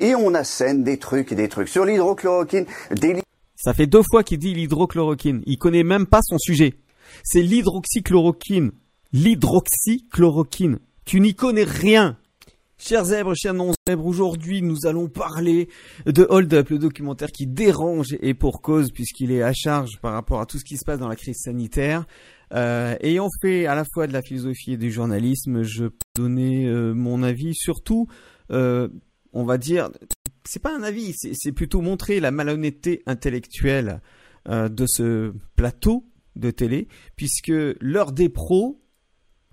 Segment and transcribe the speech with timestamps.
[0.00, 3.22] Et on assène des trucs et des trucs sur l'hydrochloroquine, des
[3.56, 5.42] Ça fait deux fois qu'il dit l'hydrochloroquine.
[5.46, 6.74] Il connaît même pas son sujet.
[7.24, 8.72] C'est l'hydroxychloroquine.
[9.12, 10.78] L'hydroxychloroquine.
[11.04, 12.16] Tu n'y connais rien.
[12.82, 15.68] Chers zèbres, chers non-zèbres, aujourd'hui nous allons parler
[16.06, 20.14] de Hold Up, le documentaire qui dérange et pour cause puisqu'il est à charge par
[20.14, 22.06] rapport à tout ce qui se passe dans la crise sanitaire.
[22.54, 26.66] Euh, ayant fait à la fois de la philosophie et du journalisme, je peux donner
[26.66, 27.54] euh, mon avis.
[27.54, 28.06] Surtout,
[28.50, 28.88] euh,
[29.32, 29.90] on va dire,
[30.44, 34.00] c'est pas un avis, c'est plutôt montrer la malhonnêteté intellectuelle
[34.48, 38.80] euh, de ce plateau de télé, puisque l'heure des pros,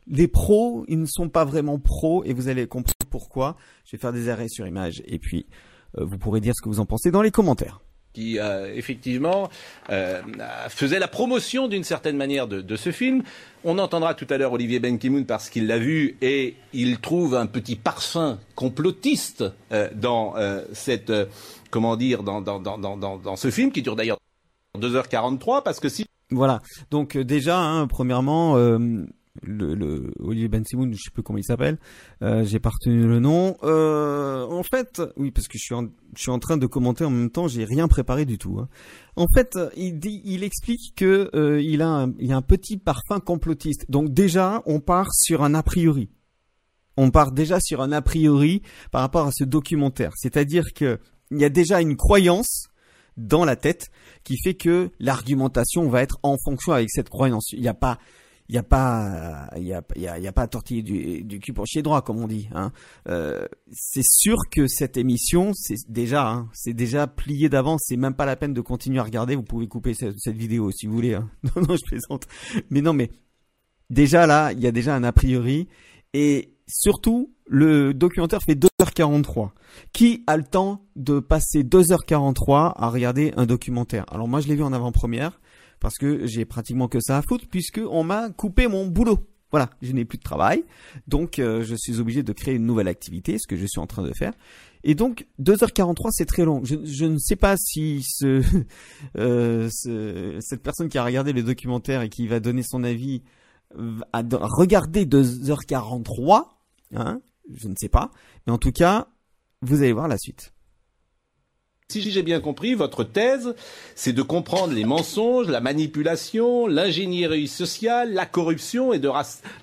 [0.08, 3.58] les pros, ils ne sont pas vraiment pros, et vous allez comprendre pourquoi.
[3.85, 5.48] Je vais faire des arrêts sur image, et puis
[5.98, 7.82] euh, vous pourrez dire ce que vous en pensez dans les commentaires
[8.17, 9.48] qui euh, effectivement
[9.91, 10.23] euh,
[10.70, 13.21] faisait la promotion d'une certaine manière de, de, ce film.
[13.63, 17.45] On entendra tout à l'heure Olivier Benkemoun parce qu'il l'a vu et il trouve un
[17.45, 21.26] petit parfum complotiste euh, dans euh, cette euh,
[21.70, 24.18] comment dire dans, dans, dans, dans, dans ce film qui dure d'ailleurs
[24.79, 28.55] 2h43 parce que si voilà donc euh, déjà hein, premièrement
[29.43, 31.77] le, le Olivier Ben Simoun, je sais plus comment il s'appelle,
[32.21, 33.57] euh, j'ai pas retenu le nom.
[33.63, 37.05] Euh, en fait, oui, parce que je suis en, je suis en train de commenter
[37.05, 38.60] en même temps, j'ai rien préparé du tout.
[38.60, 38.68] Hein.
[39.16, 42.77] En fait, il dit, il explique que euh, il a, un, il a un petit
[42.77, 43.85] parfum complotiste.
[43.90, 46.10] Donc déjà, on part sur un a priori.
[46.98, 50.12] On part déjà sur un a priori par rapport à ce documentaire.
[50.16, 50.99] C'est-à-dire que
[51.32, 52.68] il y a déjà une croyance
[53.18, 53.88] dans la tête
[54.24, 57.51] qui fait que l'argumentation va être en fonction avec cette croyance.
[57.51, 57.98] Il n'y a pas,
[58.49, 61.51] il n'y a pas, il y a, y y a pas à du, du cul
[61.51, 62.48] pour chier droit, comme on dit.
[62.54, 62.71] Hein.
[63.09, 67.81] Euh, c'est sûr que cette émission, c'est déjà, hein, c'est déjà plié d'avance.
[67.85, 69.35] C'est même pas la peine de continuer à regarder.
[69.35, 71.16] Vous pouvez couper cette, cette vidéo si vous voulez.
[71.16, 71.29] Hein.
[71.56, 72.28] Non, non, je plaisante.
[72.69, 73.09] Mais non, mais
[73.89, 75.67] déjà là, il y a déjà un a priori.
[76.13, 79.50] Et surtout, le documentaire fait 2h43.
[79.94, 84.06] Qui a le temps de passer 2h43 à regarder un documentaire?
[84.09, 85.39] Alors moi, je l'ai vu en avant-première
[85.79, 89.19] parce que j'ai pratiquement que ça à foutre puisque on m'a coupé mon boulot.
[89.51, 90.65] Voilà, je n'ai plus de travail,
[91.07, 93.87] donc euh, je suis obligé de créer une nouvelle activité, ce que je suis en
[93.87, 94.33] train de faire.
[94.83, 96.61] Et donc 2h43 c'est très long.
[96.66, 98.43] Je, je, ne sais pas si ce,
[99.17, 103.23] euh, ce, cette personne qui a regardé le documentaire et qui va donner son avis
[104.13, 106.45] a regardé 2h43,
[106.95, 107.21] hein,
[107.53, 108.11] je ne sais pas,
[108.45, 109.07] mais en tout cas,
[109.61, 110.53] vous allez voir la suite.
[111.89, 113.55] Si j'ai bien compris, votre thèse,
[113.95, 119.09] c'est de comprendre les mensonges, la manipulation, l'ingénierie sociale, la corruption et de,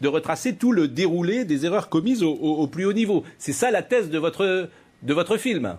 [0.01, 3.25] de, retracer tout le déroulé des erreurs commises au, au, au plus haut niveau.
[3.37, 4.71] C'est ça la thèse de votre,
[5.03, 5.77] de votre film?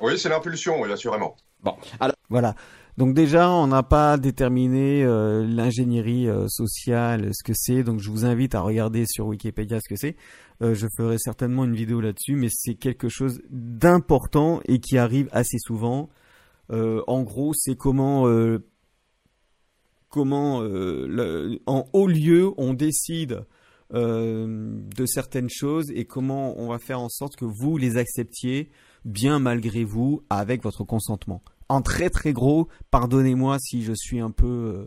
[0.00, 1.34] Oui, c'est l'impulsion, oui, assurément.
[1.60, 2.14] Bon, alors...
[2.28, 2.54] Voilà.
[2.96, 7.82] Donc déjà, on n'a pas déterminé euh, l'ingénierie euh, sociale, ce que c'est.
[7.82, 10.16] Donc je vous invite à regarder sur Wikipédia ce que c'est.
[10.62, 15.28] Euh, je ferai certainement une vidéo là-dessus, mais c'est quelque chose d'important et qui arrive
[15.32, 16.10] assez souvent.
[16.70, 18.58] Euh, en gros, c'est comment, euh,
[20.08, 20.58] comment
[21.66, 23.44] en haut lieu on décide
[23.92, 28.70] de certaines choses et comment on va faire en sorte que vous les acceptiez
[29.04, 32.68] bien malgré vous avec votre consentement en très très gros.
[32.92, 34.86] Pardonnez-moi si je suis un peu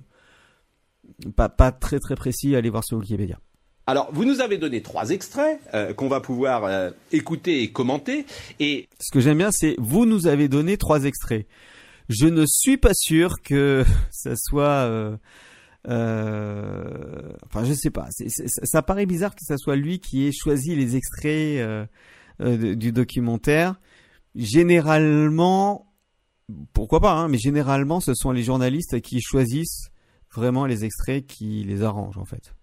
[1.36, 2.56] pas, pas très très précis.
[2.56, 3.40] Allez voir sur Wikipédia.
[3.86, 8.26] Alors, vous nous avez donné trois extraits euh, qu'on va pouvoir euh, écouter et commenter.
[8.62, 11.46] Et ce que j'aime bien, c'est vous nous avez donné trois extraits.
[12.08, 14.88] Je ne suis pas sûr que ça soit.
[14.88, 15.18] Euh,
[15.90, 18.08] euh, enfin, je sais pas.
[18.64, 21.90] Ça paraît bizarre que ça soit lui qui ait choisi les extraits
[22.40, 23.82] du documentaire.
[24.34, 25.94] Généralement,
[26.72, 29.90] pourquoi pas, hein, mais généralement, ce sont les journalistes qui choisissent
[30.34, 32.54] vraiment les extraits qui les arrangent, en fait.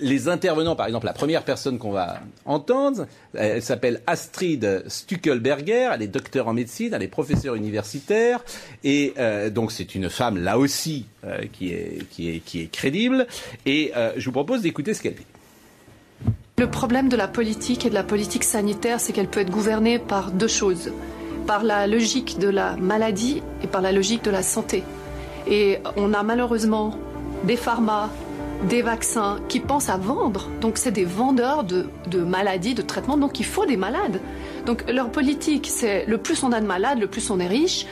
[0.00, 6.02] Les intervenants, par exemple, la première personne qu'on va entendre, elle s'appelle Astrid Stuckelberger, elle
[6.02, 8.44] est docteur en médecine, elle est professeure universitaire,
[8.84, 13.26] et euh, donc c'est une femme là aussi euh, qui, est, crédible,
[13.66, 15.26] et euh, je vous propose d'écouter ce qu'elle dit.
[16.58, 19.98] Le problème de la politique et de la politique sanitaire, c'est qu'elle peut être gouvernée
[19.98, 20.92] par deux choses
[21.46, 24.82] par la logique de la maladie et par la logique de la santé.
[25.46, 26.94] Et on a malheureusement
[27.44, 28.10] des pharma,
[28.68, 30.48] des vaccins qui pensent à vendre.
[30.60, 31.86] Donc c'est des vendeurs de,
[32.18, 33.16] maladies, de traitements.
[33.16, 34.20] Donc il faut des malades.
[34.66, 37.86] Donc leur politique, c'est le plus on a de malades, le plus on est riche.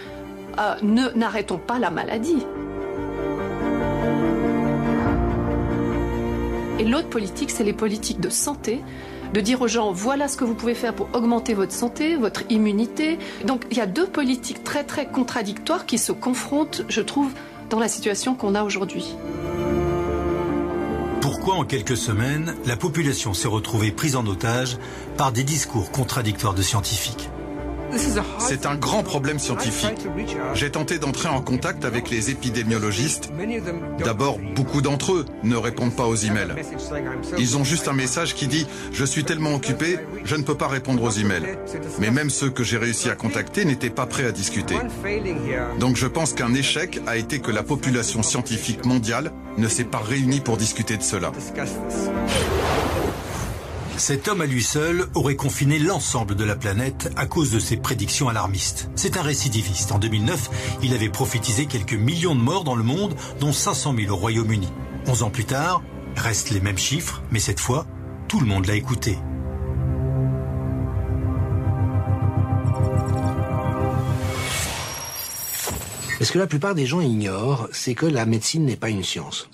[0.59, 2.45] Euh, ne n'arrêtons pas la maladie.
[6.79, 8.81] Et l'autre politique, c'est les politiques de santé
[9.35, 12.43] de dire aux gens voilà ce que vous pouvez faire pour augmenter votre santé, votre
[12.51, 13.19] immunité.
[13.45, 17.33] Donc il y a deux politiques très très contradictoires qui se confrontent, je trouve,
[17.69, 19.15] dans la situation qu'on a aujourd'hui.
[21.21, 24.79] Pourquoi en quelques semaines, la population s'est retrouvée prise en otage
[25.19, 27.29] par des discours contradictoires de scientifiques?
[28.39, 30.07] C'est un grand problème scientifique.
[30.55, 33.31] J'ai tenté d'entrer en contact avec les épidémiologistes.
[34.05, 36.55] D'abord, beaucoup d'entre eux ne répondent pas aux emails.
[37.39, 40.69] Ils ont juste un message qui dit⁇ Je suis tellement occupé, je ne peux pas
[40.69, 41.57] répondre aux emails⁇
[41.99, 44.77] Mais même ceux que j'ai réussi à contacter n'étaient pas prêts à discuter.
[45.79, 49.99] Donc je pense qu'un échec a été que la population scientifique mondiale ne s'est pas
[49.99, 51.33] réunie pour discuter de cela.
[54.01, 57.77] Cet homme à lui seul aurait confiné l'ensemble de la planète à cause de ses
[57.77, 58.89] prédictions alarmistes.
[58.97, 59.93] C'est un récidiviste.
[59.93, 64.11] En 2009, il avait prophétisé quelques millions de morts dans le monde, dont 500 000
[64.11, 64.69] au Royaume-Uni.
[65.07, 65.83] Onze ans plus tard,
[66.17, 67.85] restent les mêmes chiffres, mais cette fois,
[68.27, 69.19] tout le monde l'a écouté.
[76.23, 79.51] ce que la plupart des gens ignorent, c'est que la médecine n'est pas une science.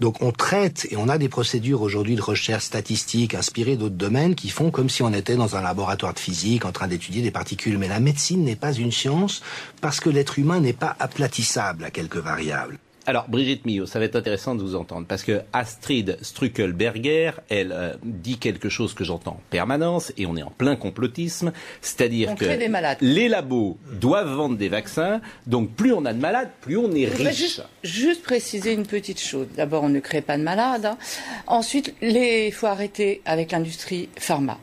[0.00, 4.34] Donc on traite et on a des procédures aujourd'hui de recherche statistique inspirées d'autres domaines
[4.34, 7.30] qui font comme si on était dans un laboratoire de physique en train d'étudier des
[7.30, 7.78] particules.
[7.78, 9.42] Mais la médecine n'est pas une science
[9.80, 12.78] parce que l'être humain n'est pas aplatissable à quelques variables.
[13.08, 17.72] Alors, Brigitte Millot, ça va être intéressant de vous entendre, parce que Astrid Struckelberger, elle
[17.72, 22.34] euh, dit quelque chose que j'entends en permanence, et on est en plein complotisme, c'est-à-dire
[22.34, 22.44] que
[23.00, 27.06] les labos doivent vendre des vaccins, donc plus on a de malades, plus on est
[27.06, 27.62] riche.
[27.82, 29.46] Juste, préciser une petite chose.
[29.56, 30.84] D'abord, on ne crée pas de malades.
[30.84, 30.98] Hein.
[31.46, 34.58] Ensuite, il faut arrêter avec l'industrie pharma.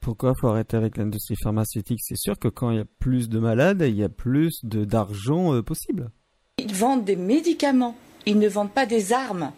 [0.00, 2.00] Pourquoi faut arrêter avec l'industrie pharmaceutique?
[2.02, 5.54] C'est sûr que quand il y a plus de malades, il y a plus d'argent
[5.54, 6.10] euh, possible.
[6.60, 7.96] Ils vendent des médicaments,
[8.26, 9.52] ils ne vendent pas des armes.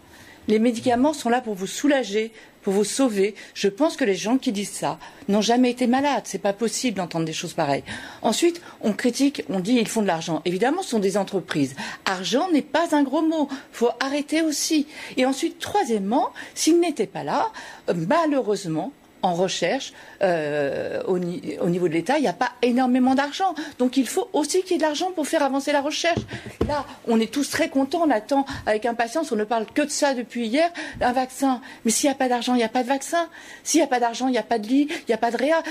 [0.49, 2.33] Les médicaments sont là pour vous soulager,
[2.63, 3.35] pour vous sauver.
[3.55, 6.23] Je pense que les gens qui disent ça n'ont jamais été malades.
[6.25, 7.85] C'est pas possible d'entendre des choses pareilles.
[8.23, 10.43] Ensuite, on critique, on dit ils font de l'argent.
[10.45, 11.75] Évidemment, ce sont des entreprises.
[12.05, 13.49] Argent n'est pas un gros mot.
[13.73, 14.87] Faut arrêter aussi.
[15.17, 17.51] Et ensuite, troisièmement, s'ils n'étaient pas là,
[17.89, 18.93] euh, malheureusement,
[19.23, 19.93] en recherche,
[20.23, 23.55] euh, au, niveau de l'État, il n'y a pas énormément d'argent.
[23.79, 26.21] Donc il faut aussi qu'il y ait de l'argent pour faire avancer la recherche.
[26.67, 29.91] Là, on est tous très contents, on attend avec impatience, on ne parle que de
[29.91, 30.71] ça depuis hier,
[31.01, 31.61] un vaccin.
[31.85, 33.29] Mais s'il n'y a pas d'argent, il n'y a pas de vaccin.
[33.63, 35.31] S'il n'y a pas d'argent, il n'y a pas de lit, il n'y a pas
[35.31, 35.63] de réa.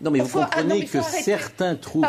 [0.00, 2.06] non mais vous comprenez que certains trouvent...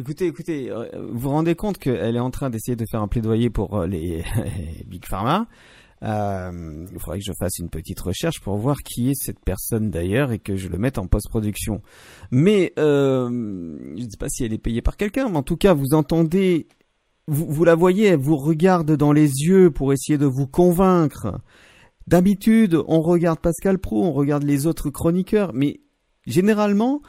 [0.00, 3.08] Écoutez, écoutez, euh, vous vous rendez compte qu'elle est en train d'essayer de faire un
[3.08, 4.24] plaidoyer pour euh, les
[4.86, 5.46] Big Pharma
[6.02, 9.90] euh, il faudrait que je fasse une petite recherche pour voir qui est cette personne
[9.90, 11.82] d'ailleurs et que je le mette en post-production.
[12.30, 13.28] Mais euh,
[13.96, 15.92] je ne sais pas si elle est payée par quelqu'un, mais en tout cas, vous
[15.92, 16.68] entendez,
[17.26, 21.40] vous, la voyez, elle vous regarde dans les yeux pour essayer de vous convaincre.
[22.06, 25.80] D'habitude, on regarde Pascal Pro, on regarde les autres chroniqueurs, mais
[26.26, 27.02] généralement,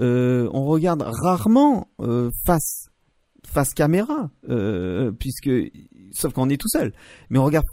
[0.00, 2.88] euh, on regarde rarement euh, face
[3.46, 5.50] face caméra, euh, puisque
[6.12, 6.92] sauf qu'on est tout seul.
[7.30, 7.66] Mais on regarde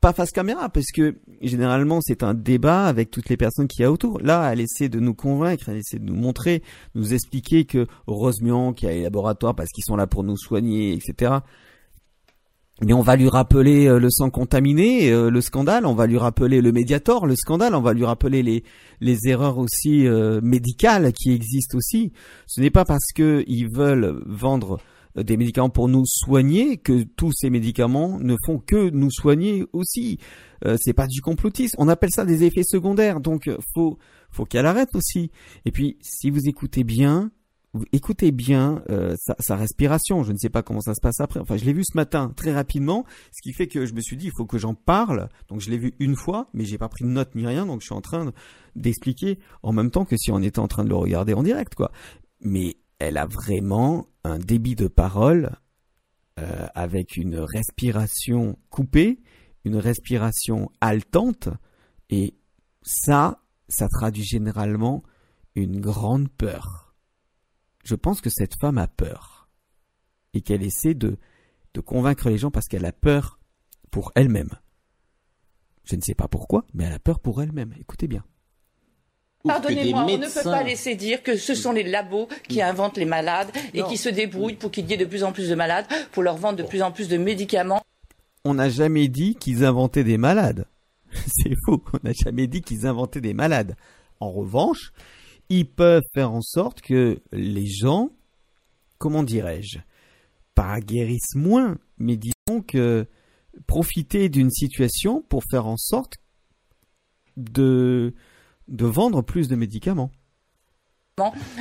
[0.00, 3.84] pas, face caméra parce que généralement c'est un débat avec toutes les personnes qui y
[3.84, 4.20] a autour.
[4.20, 6.62] Là, elle essaie de nous convaincre, elle essaie de nous montrer,
[6.94, 10.36] nous expliquer que heureusement qu'il y a les laboratoires parce qu'ils sont là pour nous
[10.36, 11.40] soigner, etc.
[12.84, 16.18] Mais on va lui rappeler euh, le sang contaminé, euh, le scandale, on va lui
[16.18, 18.64] rappeler le Mediator, le scandale, on va lui rappeler les,
[19.00, 22.12] les erreurs aussi euh, médicales qui existent aussi.
[22.46, 24.80] Ce n'est pas parce que ils veulent vendre
[25.16, 30.18] des médicaments pour nous soigner, que tous ces médicaments ne font que nous soigner aussi.
[30.64, 31.76] Euh, c'est pas du complotisme.
[31.78, 33.20] On appelle ça des effets secondaires.
[33.20, 33.98] Donc euh, faut
[34.30, 35.30] faut qu'elle arrête aussi.
[35.64, 37.30] Et puis si vous écoutez bien,
[37.92, 40.22] écoutez bien euh, sa, sa, respiration.
[40.22, 41.40] Je ne sais pas comment ça se passe après.
[41.40, 44.16] Enfin, je l'ai vu ce matin très rapidement, ce qui fait que je me suis
[44.16, 45.28] dit il faut que j'en parle.
[45.48, 47.66] Donc je l'ai vu une fois, mais j'ai pas pris de notes ni rien.
[47.66, 48.32] Donc je suis en train
[48.76, 51.74] d'expliquer en même temps que si on était en train de le regarder en direct,
[51.74, 51.90] quoi.
[52.40, 55.56] Mais elle a vraiment un débit de parole
[56.38, 59.20] euh, avec une respiration coupée,
[59.64, 61.48] une respiration haletante,
[62.10, 62.36] et
[62.82, 65.02] ça, ça traduit généralement
[65.54, 66.94] une grande peur.
[67.84, 69.48] Je pense que cette femme a peur
[70.32, 71.18] et qu'elle essaie de,
[71.74, 73.40] de convaincre les gens parce qu'elle a peur
[73.90, 74.50] pour elle-même.
[75.84, 77.74] Je ne sais pas pourquoi, mais elle a peur pour elle-même.
[77.78, 78.24] Écoutez bien.
[79.44, 83.04] Pardonnez-moi, on ne peut pas laisser dire que ce sont les labos qui inventent les
[83.04, 85.86] malades et qui se débrouillent pour qu'il y ait de plus en plus de malades,
[86.12, 87.82] pour leur vendre de plus en plus de médicaments.
[88.44, 90.66] On n'a jamais dit qu'ils inventaient des malades.
[91.12, 93.76] C'est faux, on n'a jamais dit qu'ils inventaient des malades.
[94.20, 94.92] En revanche,
[95.48, 98.10] ils peuvent faire en sorte que les gens,
[98.98, 99.78] comment dirais-je,
[100.54, 103.06] pas guérissent moins, mais disons que
[103.66, 106.14] profiter d'une situation pour faire en sorte
[107.36, 108.14] de
[108.68, 110.10] de vendre plus de médicaments.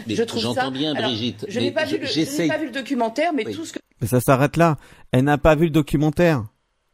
[0.07, 1.45] je trouve J'entends bien, Brigitte.
[1.49, 3.79] je n'ai pas, vu le documentaire, mais tout ce que.
[4.01, 4.77] Mais ça s'arrête là.
[5.11, 6.45] Elle n'a pas vu le documentaire.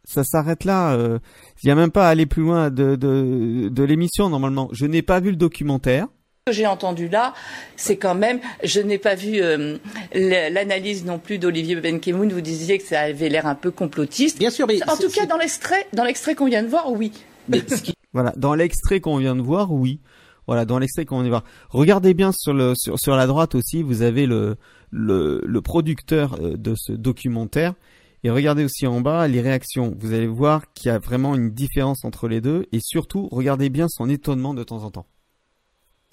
[0.04, 0.94] ça s'arrête là.
[0.94, 1.20] euh,
[1.64, 4.70] Il y a même pas à aller plus loin de de, de l'émission normalement.
[4.72, 6.08] Je n'ai pas vu le documentaire.
[6.46, 7.34] que j'ai entendu là,
[7.76, 9.78] c'est quand même, je n'ai pas vu euh,
[10.14, 12.32] l'analyse non plus d'Olivier Benkemoun.
[12.32, 14.40] Vous disiez que ça avait l'air un peu complotiste.
[14.40, 17.12] Bien sûr, mais en tout cas dans l'extrait, dans l'extrait qu'on vient de voir, oui.
[17.50, 20.02] Mais ce qui- Voilà, dans l'extrait qu'on vient de voir, oui.
[20.48, 21.44] Voilà, dans l'extrait qu'on vient de voir.
[21.70, 24.56] Regardez bien sur le sur, sur la droite aussi, vous avez le
[24.92, 27.74] le, le producteur euh, de ce documentaire
[28.24, 29.94] et regardez aussi en bas les réactions.
[30.00, 33.70] Vous allez voir qu'il y a vraiment une différence entre les deux et surtout regardez
[33.70, 35.06] bien son étonnement de temps en temps.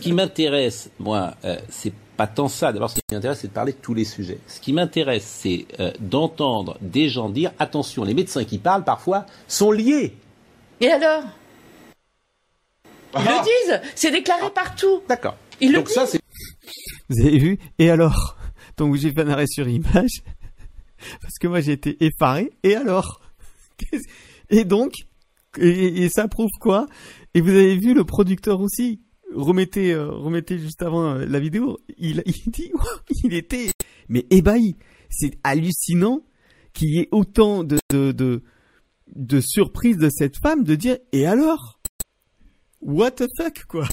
[0.00, 2.72] Ce qui m'intéresse, moi, euh, c'est pas tant ça.
[2.72, 4.38] D'abord, ce qui m'intéresse, c'est de parler de tous les sujets.
[4.48, 9.26] Ce qui m'intéresse, c'est euh, d'entendre des gens dire attention, les médecins qui parlent parfois
[9.46, 10.16] sont liés.
[10.80, 11.22] Et alors?
[13.16, 13.42] Ils Ah.
[13.42, 15.02] le disent, c'est déclaré partout.
[15.08, 15.36] D'accord.
[15.60, 16.20] Ils le Donc ça, c'est
[17.08, 18.36] Vous avez vu Et alors
[18.76, 20.22] Donc j'ai fait un arrêt sur image
[21.20, 22.52] parce que moi j'ai été effaré.
[22.62, 23.20] Et alors
[24.50, 24.92] Et donc
[25.58, 26.86] et, et ça prouve quoi?
[27.34, 29.00] Et vous avez vu le producteur aussi?
[29.34, 31.78] Remettez, euh, remettez juste avant euh, la vidéo.
[31.98, 32.70] Il, il dit,
[33.24, 33.70] il était
[34.08, 34.76] mais ébahi.
[35.10, 36.22] C'est hallucinant
[36.72, 38.42] qu'il y ait autant de, de, de,
[39.14, 41.78] de surprise de cette femme de dire et alors?
[42.84, 43.84] What the fuck quoi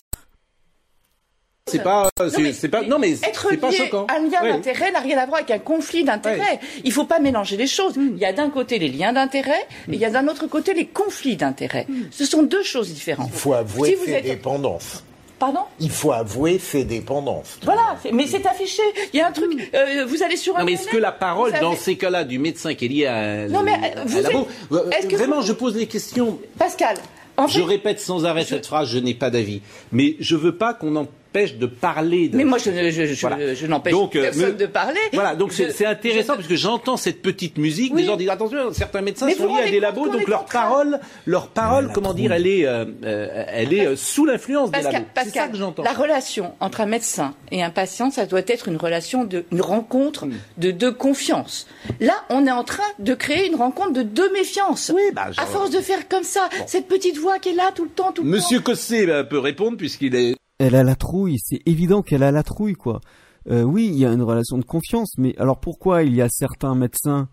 [1.68, 4.06] c'est pas, euh, Non, c'est pas, non mais Être c'est pas choquant.
[4.10, 4.52] un lien Ouais.
[4.52, 6.60] d'intérêt n'a rien à voir avec un conflit d'intérêt.
[6.84, 7.96] Il faut pas mélanger les choses.
[7.96, 8.10] Hmm.
[8.16, 10.74] Il y a d'un côté les liens d'intérêt et il y a d'un autre côté
[10.74, 11.86] les conflits d'intérêt.
[11.88, 12.08] Hmm.
[12.12, 13.30] Ce sont deux choses différentes.
[13.34, 15.04] Il faut avouer Si ses êtes- dépendances.
[15.40, 17.58] Pardon Il faut avouer ses dépendances.
[17.64, 18.84] Voilà, mais c'est affiché.
[19.14, 19.72] Il y a un truc.
[19.74, 20.60] euh, vous allez sur Hmm.
[20.60, 23.06] Non mais est-ce que la parole avez- dans ces cas-là du médecin qui est lié
[23.06, 26.98] à, Non, mais, à euh, vous vraiment vous- je pose les questions Pascal,
[27.42, 29.62] en Je répète sans arrêt cette phrase, je n'ai pas d'avis.
[29.92, 32.28] Mais je veux pas qu'on empêche de parler.
[32.30, 32.38] De...
[32.38, 33.54] mais moi je, je, je, Voilà.
[33.54, 35.00] je n'empêche Donc, euh, personne de parler.
[35.14, 37.94] Voilà, donc c'est Je- c'est intéressant je- parce que j'entends cette petite musique.
[37.96, 38.02] Oui.
[38.02, 41.00] Des gens disent attention, certains médecins Mais sont liés à des labos, donc leur parole,
[41.26, 44.80] leur parole, la comment dire, elle est, euh, euh, elle est euh, sous l'influence des
[44.82, 45.08] Pascal, labos.
[45.24, 45.84] C'est ça que j'entends.
[45.84, 49.62] la relation entre un médecin et un patient, ça doit être une relation de, une
[49.62, 50.34] rencontre Hmm.
[50.58, 51.66] de deux confiance.
[52.00, 54.92] Là, on est en train de créer une rencontre de deux méfiance.
[54.94, 57.72] Oui, bah, À je- force de faire comme ça, cette petite voix qui est là
[57.74, 58.64] tout le temps, tout le Monsieur temps.
[58.72, 60.36] Cossé bah, peut répondre puisqu'il est.
[60.64, 63.02] Elle a la trouille, c'est évident qu'elle a la trouille, quoi.
[63.50, 66.30] Euh, oui, il y a une relation de confiance, mais alors pourquoi il y a
[66.30, 67.30] certains médecins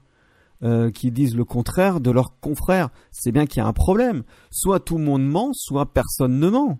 [0.62, 2.88] euh, qui disent le contraire de leurs confrères?
[3.12, 4.22] C'est bien qu'il y a un problème.
[4.50, 6.78] Soit tout le monde ment, soit personne ne ment.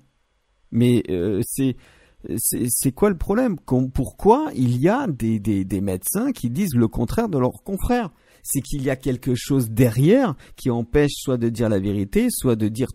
[0.72, 1.76] Mais euh, c'est
[2.38, 3.56] c'est quoi le problème?
[3.92, 8.10] Pourquoi il y a des, des, des médecins qui disent le contraire de leurs confrères?
[8.42, 12.56] C'est qu'il y a quelque chose derrière qui empêche soit de dire la vérité, soit
[12.56, 12.88] de dire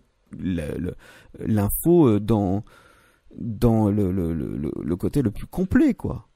[1.40, 2.64] l'info dans
[3.38, 6.28] dans le, le, le, côté le plus complet, quoi.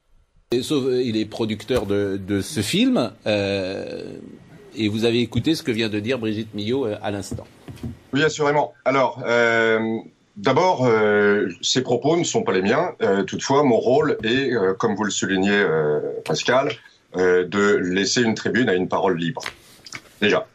[0.51, 3.11] Et Sauf, euh, il est producteur de, de ce film.
[3.25, 4.17] euh,
[4.79, 7.45] et vous avez écouté ce que vient de dire Brigitte Millot euh, à l'instant.
[8.13, 8.73] Oui, assurément.
[8.85, 9.79] Alors, euh,
[10.35, 12.91] d'abord, euh, ces propos ne sont pas les miens.
[13.01, 16.71] Euh, toutefois, mon rôle est, euh, comme vous le soulignez, euh, Pascal,
[17.15, 19.41] euh, de laisser une tribune à une parole libre.
[20.21, 20.47] Déjà.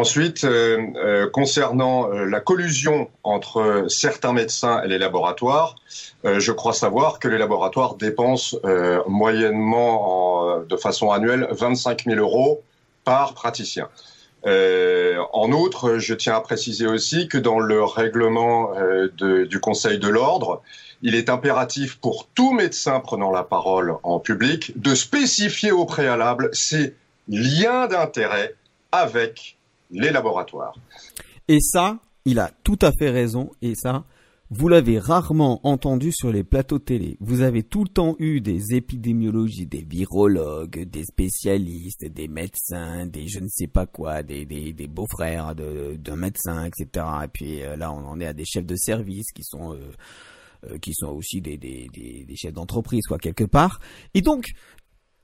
[0.00, 5.76] Ensuite, euh, euh, concernant euh, la collusion entre certains médecins et les laboratoires,
[6.24, 8.58] je crois savoir que les laboratoires dépensent
[9.06, 12.62] moyennement, en- de façon annuelle, 25 000 euros
[13.04, 13.88] par praticien.
[14.44, 18.72] En outre, je tiens à préciser aussi que dans le règlement
[19.20, 20.62] du Conseil de l'ordre,
[21.02, 26.50] il est impératif pour tout médecin prenant la parole en public de spécifier au préalable
[26.52, 26.94] ses
[27.28, 28.54] liens d'intérêt
[28.90, 29.56] avec
[29.90, 30.74] les laboratoires.
[31.48, 33.50] Et ça, il a tout à fait raison.
[33.62, 34.04] Et ça,
[34.50, 37.16] vous l'avez rarement entendu sur les plateaux télé.
[37.20, 43.26] Vous avez tout le temps eu des épidémiologistes, des virologues, des spécialistes, des médecins, des
[43.28, 44.44] je ne sais pas quoi, des,
[44.88, 47.06] beaux-frères de- d'un médecin, etc.
[47.24, 49.74] Et puis euh, là, on en est à des chefs de service qui sont...
[49.74, 49.90] euh,
[50.70, 53.78] euh, qui sont aussi des, des chefs d'entreprise, quoi, quelque part.
[54.14, 54.46] Et donc,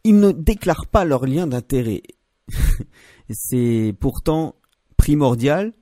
[0.05, 2.03] ils ne déclarent pas leur lien d'intérêt.
[3.33, 4.55] C'est pourtant
[4.97, 5.73] primordial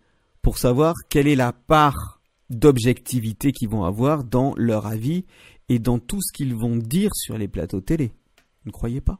[0.42, 5.24] pour savoir quelle est la part d'objectivité qu'ils vont avoir dans leur avis
[5.68, 8.12] et dans tout ce qu'ils vont dire sur les plateaux télé.
[8.66, 9.18] Ne croyez pas?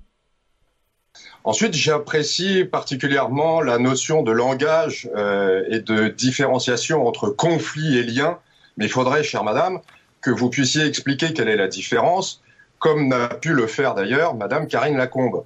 [1.45, 8.39] Ensuite, j'apprécie particulièrement la notion de langage euh, et de différenciation entre conflit et lien.
[8.77, 9.81] Mais il faudrait, chère madame,
[10.21, 12.43] que vous puissiez expliquer quelle est la différence,
[12.79, 15.45] comme n'a pu le faire d'ailleurs madame Karine Lacombe.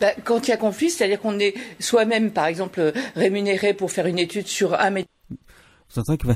[0.00, 4.06] Bah, quand il y a conflit, c'est-à-dire qu'on est soi-même, par exemple, rémunéré pour faire
[4.06, 4.90] une étude sur un
[6.16, 6.28] que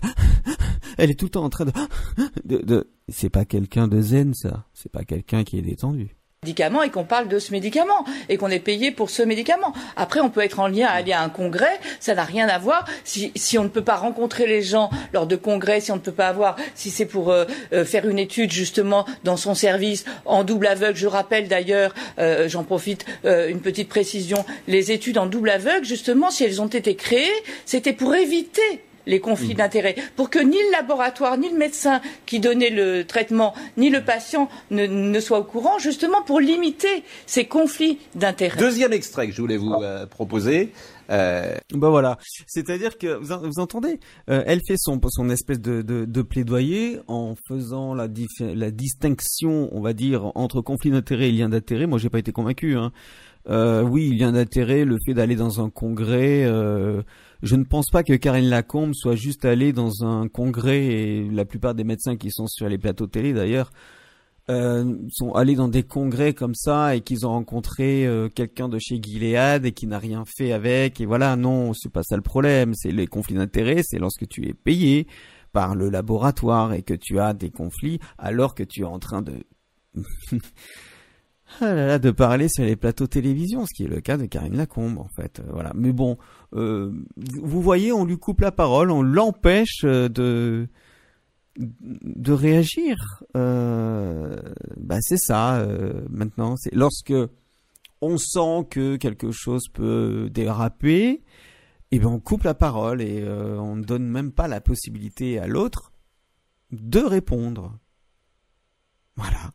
[0.99, 1.67] elle est tout le temps en train
[2.45, 2.91] de...
[3.09, 6.17] c'est pas quelqu'un de zen ça, c'est pas quelqu'un qui est détendu.
[6.43, 9.75] Médicament et qu'on parle de ce médicament et qu'on est payé pour ce médicament.
[9.95, 12.87] Après, on peut être en lien, aller à un congrès, ça n'a rien à voir.
[13.05, 16.01] Si, si, on ne peut pas rencontrer les gens lors de congrès, si on ne
[16.01, 17.45] peut pas avoir, si c'est pour euh,
[17.75, 20.97] euh, faire une étude justement dans son service en double aveugle.
[20.97, 25.85] Je rappelle d'ailleurs, euh, j'en profite, euh, une petite précision, les études en double aveugle,
[25.85, 27.29] justement, si elles ont été créées,
[27.67, 32.39] c'était pour éviter les conflits d'intérêts, pour que ni le laboratoire, ni le médecin qui
[32.41, 37.45] donnait le traitement, ni le patient ne, ne soient au courant, justement pour limiter ces
[37.45, 38.59] conflits d'intérêts.
[38.59, 40.73] Deuxième extrait que je voulais vous euh, proposer.
[41.11, 41.57] Euh...
[41.75, 43.99] Bah voilà, c'est-à-dire que vous, vous entendez,
[44.31, 48.07] euh, elle fait son son espèce de, de, de plaidoyer en faisant la,
[48.39, 51.87] la distinction, on va dire, entre conflit d'intérêt et lien d'intérêt.
[51.87, 52.77] Moi, j'ai pas été convaincu.
[52.77, 52.93] Hein.
[53.49, 56.45] Euh, oui, lien d'intérêt, le fait d'aller dans un congrès.
[56.45, 57.03] Euh,
[57.43, 61.45] je ne pense pas que Karine Lacombe soit juste allée dans un congrès et la
[61.45, 63.71] plupart des médecins qui sont sur les plateaux télé d'ailleurs
[64.51, 68.79] euh, sont allés dans des congrès comme ça et qu'ils ont rencontré euh, quelqu'un de
[68.81, 71.37] chez Gilead et qui n'a rien fait avec et voilà.
[71.37, 72.75] Non c'est pas ça le problème.
[72.75, 75.07] C'est les conflits d'intérêts c'est lorsque tu es payé
[75.53, 79.23] par le laboratoire et que tu as des conflits alors que tu es en train
[79.23, 79.35] de
[81.59, 84.27] ah là là, de parler sur les plateaux télévision, ce qui est le cas de
[84.27, 85.41] Karine Lacombe en fait.
[85.41, 85.73] Euh, voilà.
[85.75, 86.17] Mais bon,
[86.55, 90.69] euh, vous voyez, on lui coupe la parole, on l'empêche euh, de
[91.57, 93.23] de réagir.
[93.37, 94.37] Euh,
[94.77, 95.57] bah c'est ça.
[95.57, 97.15] Euh, maintenant, c'est lorsque
[98.01, 101.09] on sent que quelque chose peut déraper,
[101.93, 104.61] et eh ben on coupe la parole et euh, on ne donne même pas la
[104.61, 105.93] possibilité à l'autre
[106.71, 107.79] de répondre.
[109.17, 109.51] Voilà.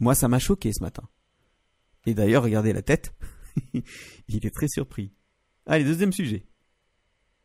[0.00, 1.02] Moi, ça m'a choqué ce matin.
[2.06, 3.12] Et d'ailleurs, regardez la tête.
[4.28, 5.10] Il est très surpris.
[5.66, 6.44] Allez, deuxième sujet.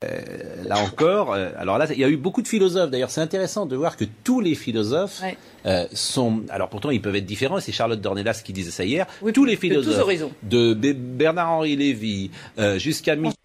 [0.03, 2.91] Euh, là encore, euh, alors là, il y a eu beaucoup de philosophes.
[2.91, 5.37] D'ailleurs, c'est intéressant de voir que tous les philosophes Ouais.
[5.65, 6.43] euh, sont.
[6.49, 7.61] Alors pourtant, ils peuvent être différents.
[7.61, 9.07] C'est Charlotte Dornelas qui disait ça hier.
[9.21, 10.31] Oui, tous les de tous philosophes, horizons.
[10.43, 13.37] de Bé- Bernard-Henri Lévy euh, jusqu'à Michel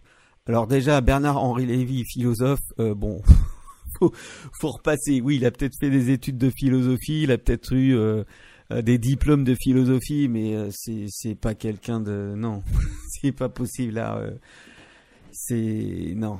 [0.49, 3.23] Alors déjà, Bernard-Henri Lévy, philosophe, euh, bon,
[4.00, 4.12] faut,
[4.61, 5.21] faut repasser.
[5.21, 8.25] Oui, il a peut-être fait des études de philosophie, il a peut-être eu euh,
[8.71, 12.62] des diplômes de philosophie, mais euh, c'est c'est pas quelqu'un de non,
[13.09, 14.16] c'est pas possible là.
[14.19, 14.33] euh,
[15.33, 16.38] c'est non,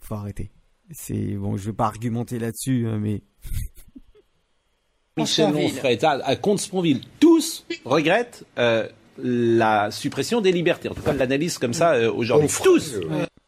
[0.00, 0.50] faut arrêter.
[0.92, 3.22] C'est bon, je vais pas argumenter là-dessus, hein, mais
[5.16, 5.66] Michel Sponville.
[5.66, 10.88] Onfray, à, à Comte-Sponville, tous regrettent euh, la suppression des libertés.
[10.88, 12.48] En tout cas, l'analyse comme ça euh, aujourd'hui.
[12.62, 12.96] Tous.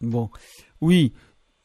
[0.00, 0.29] Bon,
[0.81, 1.12] oui,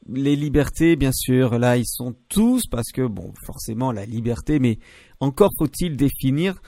[0.10, 4.80] les libertés, bien sûr, là, ils sont tous parce que, bon, forcément, la liberté, mais
[5.20, 6.62] encore faut-il définir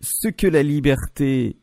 [0.00, 1.56] ce que la liberté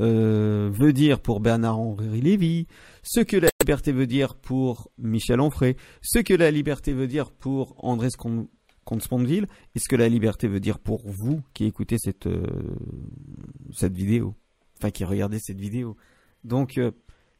[0.00, 2.66] euh, veut dire pour Bernard-Henri Lévy,
[3.02, 7.30] ce que la liberté veut dire pour Michel Onfray, ce que la liberté veut dire
[7.30, 8.08] pour André
[8.84, 12.42] Comte-Sponville, et ce que la liberté veut dire pour vous qui écoutez cette, euh,
[13.72, 14.34] cette vidéo,
[14.78, 15.96] enfin qui regardez cette vidéo.
[16.42, 16.90] Donc, euh,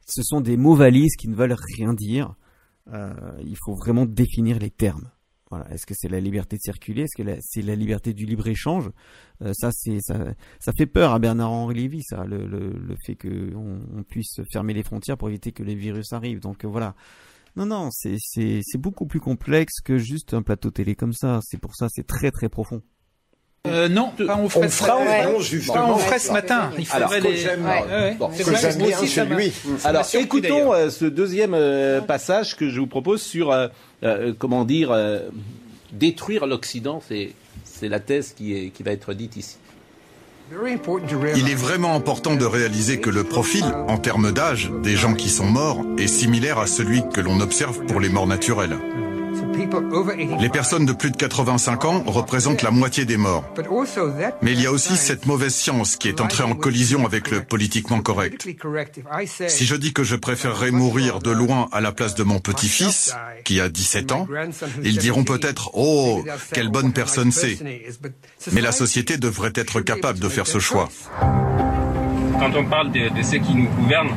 [0.05, 2.35] ce sont des mots valises qui ne veulent rien dire.
[3.45, 5.09] Il faut vraiment définir les termes.
[5.55, 5.71] Voilà.
[5.71, 7.03] Est-ce que c'est la liberté de circuler?
[7.03, 8.89] Est-ce que c'est la liberté du libre échange
[9.43, 13.15] Euh, Ça, c'est ça, ça fait peur à Bernard-Henri Lévy, ça, le, le, le fait
[13.15, 16.39] qu'on on puisse fermer les frontières pour éviter que les virus arrivent.
[16.39, 16.95] Donc euh, voilà.
[17.55, 18.17] Non, non, c'est
[18.79, 21.39] beaucoup plus complexe que juste un plateau télé comme ça.
[21.43, 22.81] C'est pour ça, c'est très très profond.
[23.65, 24.97] Euh, non, pas on ferait On fera
[25.73, 26.71] Pas on ferait ce matin.
[26.77, 27.63] Il Alors, faudrait ce que les.
[27.63, 28.15] Ouais.
[28.19, 29.53] Bon, que j'aime bien aussi, chez lui.
[29.85, 33.69] Alors, écoutons euh, ce deuxième euh, passage que je vous propose sur, euh,
[34.03, 35.29] euh, comment dire, euh,
[35.93, 37.01] détruire l'Occident.
[37.07, 37.31] C'est,
[37.63, 39.55] c'est la thèse qui, est, qui va être dite ici.
[41.35, 45.29] Il est vraiment important de réaliser que le profil, en termes d'âge, des gens qui
[45.29, 48.77] sont morts est similaire à celui que l'on observe pour les morts naturelles.
[50.39, 53.43] Les personnes de plus de 85 ans représentent la moitié des morts.
[54.41, 57.43] Mais il y a aussi cette mauvaise science qui est entrée en collision avec le
[57.43, 58.47] politiquement correct.
[59.47, 63.15] Si je dis que je préférerais mourir de loin à la place de mon petit-fils,
[63.43, 64.27] qui a 17 ans,
[64.83, 67.57] ils diront peut-être «Oh, quelle bonne personne c'est!»
[68.51, 70.89] Mais la société devrait être capable de faire ce choix.
[72.39, 74.15] Quand on parle de, ceux qui nous gouvernent,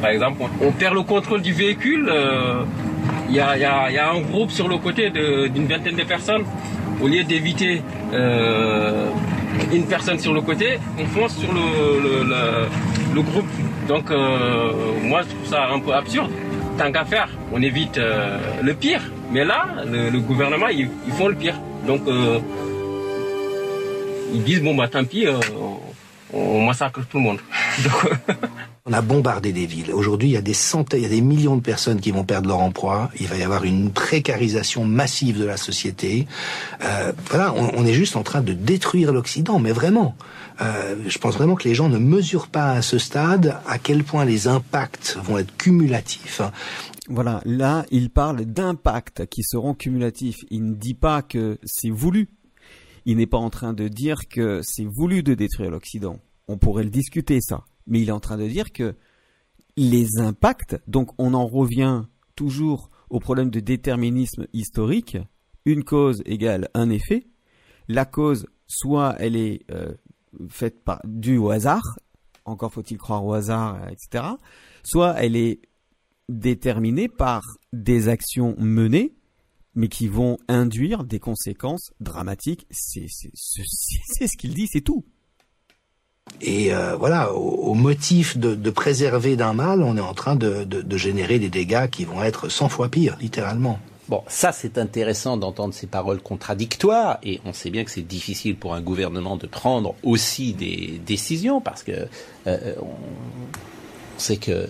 [0.00, 2.08] par exemple, on, perd le contrôle du véhicule.
[2.08, 2.64] euh,
[3.36, 6.44] y, a, il y a- un groupe sur le côté d'une vingtaine de personnes.
[7.00, 9.08] Au lieu d'éviter euh,
[9.72, 13.46] une personne sur le côté, on fonce sur le, groupe.
[13.88, 16.30] Donc, euh, moi, je trouve ça un peu absurde.
[16.78, 19.02] Tant qu'à faire, on évite euh, le pire.
[19.32, 21.54] Mais là, le, gouvernement, ils, font le pire.
[21.86, 22.02] Donc,
[24.34, 25.80] ils disent, bon, bah tant pis, on,
[26.32, 27.38] on massacre tout le monde.
[27.84, 28.12] Donc,
[28.84, 29.92] On a bombardé des villes.
[29.92, 32.24] Aujourd'hui, il y a des centaines, il y a des millions de personnes qui vont
[32.24, 33.10] perdre leur emploi.
[33.20, 36.26] Il va y avoir une précarisation massive de la société.
[36.82, 40.16] Euh, voilà, on, est juste en train de détruire l'Occident, mais vraiment.
[40.60, 44.02] Euh, je pense vraiment que les gens ne mesurent pas à ce stade à quel
[44.02, 46.42] point les impacts vont être cumulatifs.
[47.08, 50.38] Voilà, là, il parle d'impacts qui seront cumulatifs.
[50.50, 52.30] Il ne dit pas que c'est voulu.
[53.06, 56.18] Il n'est pas en train de dire que c'est voulu de détruire l'Occident.
[56.48, 58.94] On pourrait le discuter, ça mais il est en train de dire que
[59.76, 62.04] les impacts, donc on en revient
[62.36, 65.18] toujours au problème de déterminisme historique,
[65.64, 67.26] une cause égale un effet,
[67.88, 69.92] la cause soit elle est euh,
[70.48, 71.98] faite par due au hasard,
[72.44, 74.24] encore faut-il croire au hasard, etc.,
[74.82, 75.60] soit elle est
[76.28, 77.42] déterminée par
[77.72, 79.14] des actions menées,
[79.74, 82.66] mais qui vont induire des conséquences dramatiques.
[82.70, 85.04] C'est ce qu'il dit, c'est tout.
[86.42, 91.38] Et euh, voilà, au, motif de, préserver d'un mal, on est en train de, générer
[91.38, 93.78] des dégâts qui vont être 100 fois pires, littéralement.
[94.08, 98.56] Bon, ça c'est intéressant d'entendre ces paroles contradictoires, et on sait bien que c'est difficile
[98.56, 102.08] pour un gouvernement de prendre aussi des décisions, parce que
[102.48, 104.68] euh, on sait que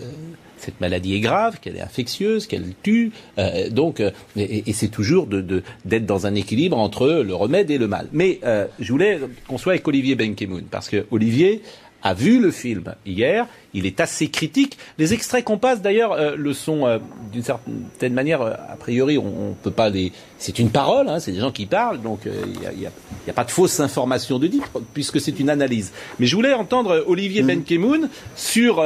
[0.62, 3.10] cette maladie est grave, qu'elle est infectieuse, qu'elle tue.
[3.38, 7.70] Euh, donc, euh, et, et c'est toujours de, d'être dans un équilibre entre le remède
[7.70, 8.06] et le mal.
[8.12, 11.62] Mais euh, je voulais qu'on soit avec Olivier Benkemoun, parce que Olivier
[12.02, 14.76] a vu le film hier, il est assez critique.
[14.98, 16.98] Les extraits qu'on passe d'ailleurs euh, le sont euh,
[17.32, 20.12] d'une certaine manière, euh, a priori, on, on peut pas les.
[20.38, 23.32] C'est une parole, hein, c'est des gens qui parlent, donc il n'y a, a, a,
[23.32, 24.60] pas de fausse information de dit
[24.92, 25.92] puisque c'est une analyse.
[26.18, 27.46] Mais je voulais entendre Olivier mmh.
[27.46, 28.84] Benkemoun sur.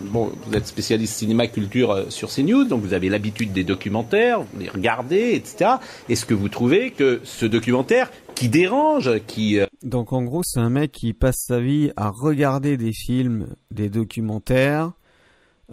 [0.00, 4.60] bon, vous êtes spécialiste cinéma culture sur CNews, donc vous avez l'habitude des documentaires, vous
[4.60, 5.72] les regardez, etc.
[6.08, 9.58] Est-ce que vous trouvez que ce documentaire qui dérange, qui...
[9.82, 13.90] Donc en gros, c'est un mec qui passe sa vie à regarder des films, des
[13.90, 14.92] documentaires,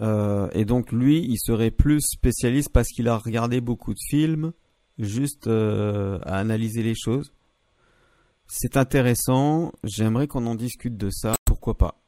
[0.00, 4.52] euh, et donc lui, il serait plus spécialiste parce qu'il a regardé beaucoup de films,
[4.98, 7.32] juste euh, à analyser les choses.
[8.48, 12.02] C'est intéressant, j'aimerais qu'on en discute de ça, pourquoi pas?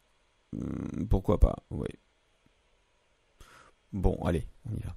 [0.56, 1.88] Hum, Pourquoi pas, oui.
[3.92, 4.96] Bon, allez, on y va.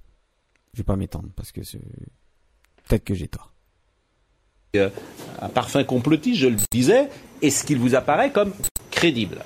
[0.72, 3.55] Je vais pas m'étendre parce que peut-être que j'ai tort
[4.74, 7.08] un parfum complotiste, je le disais,
[7.42, 8.52] est-ce qu'il vous apparaît comme
[8.90, 9.38] crédible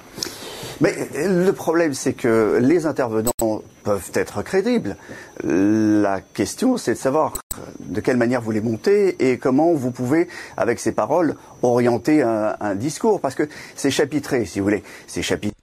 [0.82, 4.96] mais le problème, c'est que les intervenants peuvent être crédibles.
[5.44, 7.34] La question, c'est de savoir
[7.80, 12.56] de quelle manière vous les montez et comment vous pouvez, avec ces paroles, orienter un,
[12.60, 13.20] un discours.
[13.20, 14.82] Parce que c'est chapitré, si vous voulez.
[15.06, 15.54] C'est chapitré.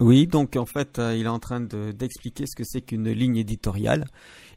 [0.00, 3.08] Oui, donc en fait, euh, il est en train d'expliquer de, ce que c'est qu'une
[3.10, 4.06] ligne éditoriale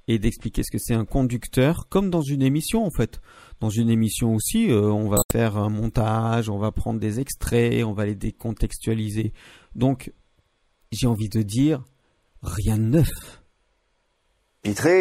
[0.07, 3.19] et d'expliquer ce que c'est un conducteur, comme dans une émission en fait.
[3.59, 7.83] Dans une émission aussi, euh, on va faire un montage, on va prendre des extraits,
[7.83, 9.33] on va les décontextualiser.
[9.75, 10.11] Donc,
[10.91, 11.83] j'ai envie de dire,
[12.41, 13.09] rien de neuf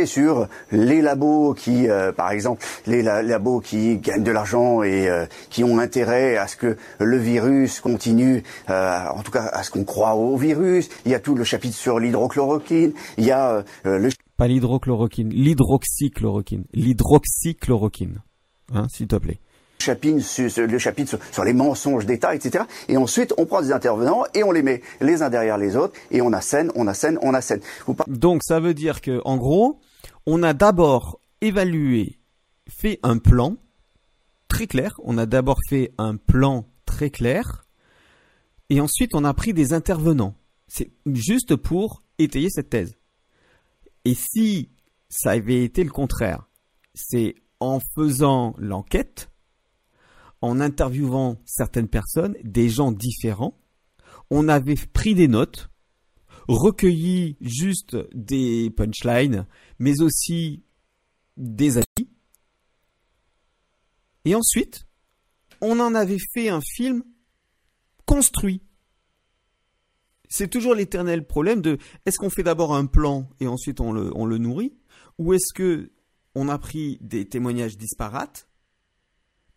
[0.06, 5.08] sur les labos qui, euh, par exemple, les la labos qui gagnent de l'argent et
[5.08, 9.62] euh, qui ont intérêt à ce que le virus continue, euh, en tout cas à
[9.62, 10.88] ce qu'on croit au virus.
[11.04, 12.92] Il y a tout le chapitre sur l'hydrochloroquine.
[13.18, 18.20] Il y a euh, le pas l'hydrochloroquine, l'hydroxychloroquine, l'hydroxychloroquine,
[18.72, 19.40] hein, s'il te plaît
[19.78, 22.64] chapitre sur, le chapitre sur, sur, les mensonges d'État, etc.
[22.88, 25.94] Et ensuite, on prend des intervenants et on les met les uns derrière les autres
[26.10, 27.60] et on assène, on assène, on assène.
[28.08, 29.78] Donc ça veut dire que, en gros,
[30.24, 32.18] on a d'abord évalué,
[32.68, 33.56] fait un plan
[34.48, 34.98] très clair.
[35.04, 37.66] On a d'abord fait un plan très clair
[38.70, 40.34] et ensuite on a pris des intervenants.
[40.66, 42.96] C'est juste pour étayer cette thèse.
[44.04, 44.70] Et si
[45.08, 46.48] ça avait été le contraire,
[46.94, 49.30] c'est en faisant l'enquête,
[50.42, 53.58] en interviewant certaines personnes, des gens différents.
[54.30, 55.70] On avait pris des notes,
[56.48, 59.46] recueilli juste des punchlines,
[59.78, 60.62] mais aussi
[61.36, 62.08] des avis.
[64.24, 64.86] Et ensuite,
[65.60, 67.02] on en avait fait un film
[68.04, 68.62] construit.
[70.28, 74.10] C'est toujours l'éternel problème de est-ce qu'on fait d'abord un plan et ensuite on le,
[74.16, 74.74] on le nourrit?
[75.18, 75.92] Ou est-ce que
[76.36, 78.46] on a pris des témoignages disparates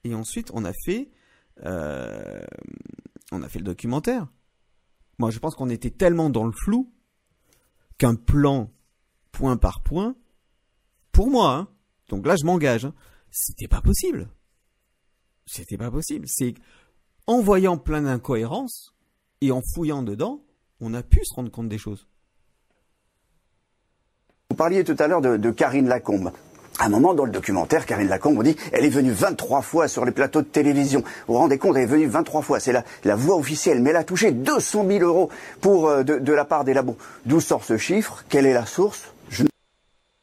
[0.05, 1.11] et ensuite on a fait
[1.65, 2.41] euh,
[3.33, 4.27] on a fait le documentaire.
[5.17, 6.91] Moi, je pense qu'on était tellement dans le flou
[7.97, 8.71] qu'un plan
[9.33, 10.15] point par point,
[11.11, 11.67] pour moi, hein,
[12.07, 12.93] donc là je m'engage, hein,
[13.29, 14.29] c'était pas possible.
[15.45, 16.27] C'était pas possible.
[16.29, 16.53] C'est
[17.27, 18.95] en voyant plein d'incohérences
[19.41, 20.45] et en fouillant dedans,
[20.79, 22.07] on a pu se rendre compte des choses.
[24.49, 26.31] Vous parliez tout à l'heure de, de Karine Lacombe.
[26.81, 29.89] À un moment dans le documentaire, Karine Lacombe, on dit, elle est venue 23 fois
[29.89, 31.01] sur les plateaux de télévision.
[31.27, 32.61] Vous vous rendez compte, elle est venue 23 fois.
[32.61, 33.81] C'est la, la voix officielle.
[33.81, 36.95] Mais elle a touché 200 000 euros pour, euh, de, de la part des labos.
[37.25, 38.23] D'où sort ce chiffre?
[38.29, 39.13] Quelle est la source?
[39.29, 39.43] Je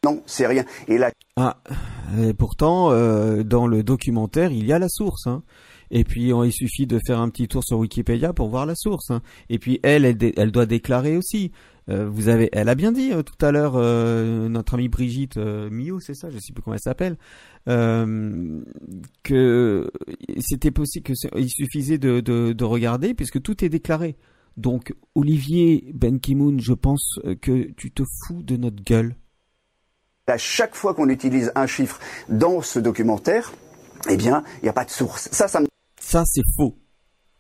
[0.03, 0.65] non, c'est rien.
[0.89, 1.11] Et là.
[1.37, 1.59] Ah,
[2.19, 5.27] et pourtant, euh, dans le documentaire, il y a la source.
[5.27, 5.43] Hein.
[5.91, 9.11] Et puis, il suffit de faire un petit tour sur Wikipédia pour voir la source.
[9.11, 9.21] Hein.
[9.51, 11.53] Et puis, elle, elle, elle doit déclarer aussi.
[11.89, 15.37] Euh, vous avez, elle a bien dit euh, tout à l'heure, euh, notre amie Brigitte
[15.37, 17.17] Mio, c'est ça, je sais plus comment elle s'appelle,
[19.23, 19.91] que
[20.41, 24.17] c'était possible, que il suffisait de, de, de, regarder puisque tout est déclaré.
[24.57, 29.15] Donc Olivier Ben Kimoun, je pense que tu te fous de notre gueule.
[30.27, 33.53] À chaque fois qu'on utilise un chiffre dans ce documentaire,
[34.09, 35.29] eh bien, il n'y a pas de source.
[35.31, 35.67] Ça, ça me...
[36.01, 36.77] Ça, c'est faux.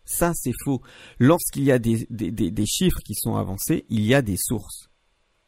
[0.06, 0.80] Ça, c'est faux.
[1.18, 4.88] Lorsqu'il y a des, des, des, chiffres qui sont avancés, il y a des sources.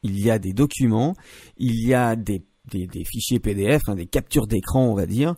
[0.02, 1.14] Il y a des documents,
[1.56, 2.44] il y a des,
[3.04, 5.36] fichiers PDF, hein, des captures d'écran, on va dire.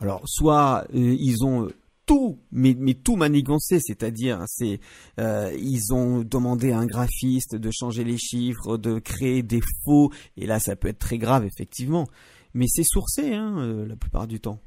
[0.00, 1.68] Alors, soit euh, ils ont
[2.08, 4.80] tout, mais, mais tout manigancé, c'est-à-dire, c'est,
[5.18, 10.10] euh, ils ont demandé à un graphiste de changer les chiffres, de créer des faux,
[10.36, 12.06] et là, ça peut être très grave, effectivement.
[12.54, 14.60] Mais c'est sourcé, hein, euh, la plupart du temps.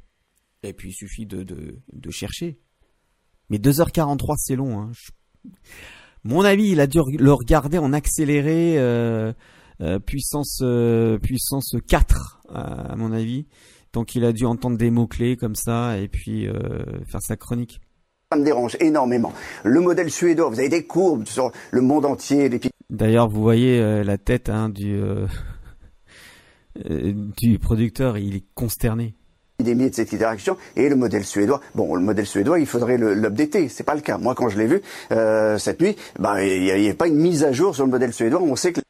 [0.63, 2.59] Et puis, il suffit de, de, de chercher.
[3.51, 4.79] Mais 2h43, c'est long.
[4.79, 4.91] Hein.
[6.23, 9.33] Mon avis, il a dû le regarder en accéléré euh,
[9.81, 13.47] euh, puissance euh, puissance 4 à mon avis.
[13.91, 16.47] Donc il a dû entendre des mots clés comme ça et puis
[17.05, 17.81] faire sa chronique.
[18.31, 19.33] Ça me dérange énormément.
[19.65, 22.49] Le modèle suédois, vous avez des courbes sur le monde entier.
[22.89, 25.01] D'ailleurs, vous voyez la tête hein, du
[26.85, 29.15] du producteur, il est consterné
[29.89, 30.13] de cette
[30.75, 31.61] et le modèle suédois.
[31.75, 33.69] Bon, le modèle suédois, il faudrait l'updater.
[33.69, 34.17] C'est pas le cas.
[34.17, 37.43] Moi, quand je l'ai vu euh, cette nuit, bah, il n'y a, pas une mise
[37.43, 38.41] à jour sur le modèle suédois.
[38.41, 38.81] On sait que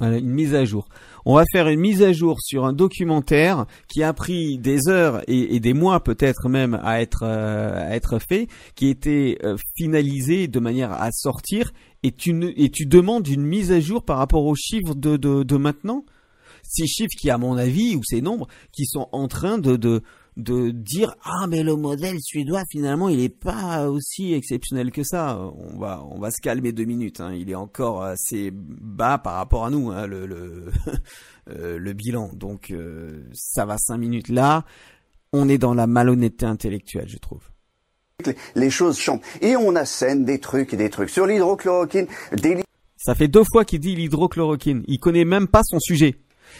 [0.00, 0.88] une mise à jour.
[1.24, 5.22] On va faire une mise à jour sur un documentaire qui a pris des heures
[5.28, 10.48] et, des mois peut-être même à être euh, à être fait, qui était euh, finalisé
[10.48, 11.70] de manière à sortir.
[12.02, 15.56] Et tu et tu demandes une mise à jour par rapport aux chiffres de, de
[15.56, 16.04] maintenant?
[16.72, 20.02] Ces chiffres qui, à mon avis, ou ces nombres, qui sont en train de, de,
[20.36, 25.38] de dire ah mais le modèle suédois finalement il n'est pas aussi exceptionnel que ça.
[25.38, 27.20] On va on va se calmer deux minutes.
[27.20, 27.34] Hein.
[27.34, 30.66] Il est encore assez bas par rapport à nous hein, le le,
[31.50, 32.30] euh, le bilan.
[32.32, 34.64] Donc euh, ça va cinq minutes là.
[35.34, 37.42] On est dans la malhonnêteté intellectuelle, je trouve
[38.54, 39.20] les choses changent.
[39.40, 42.62] Et on assène des trucs et des trucs sur l'hydrochloroquine, des...
[42.96, 44.84] Ça fait deux fois qu'il dit l'hydrochloroquine.
[44.86, 46.14] Il connaît même pas son sujet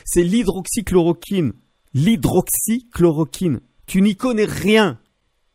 [0.05, 1.53] c'est l'hydroxychloroquine.
[1.95, 3.61] L'hydroxychloroquine.
[3.87, 4.99] Tu n'y connais rien.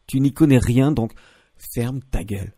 [0.06, 1.13] Tu n'y connais rien, donc
[1.58, 2.54] ferme ta gueule.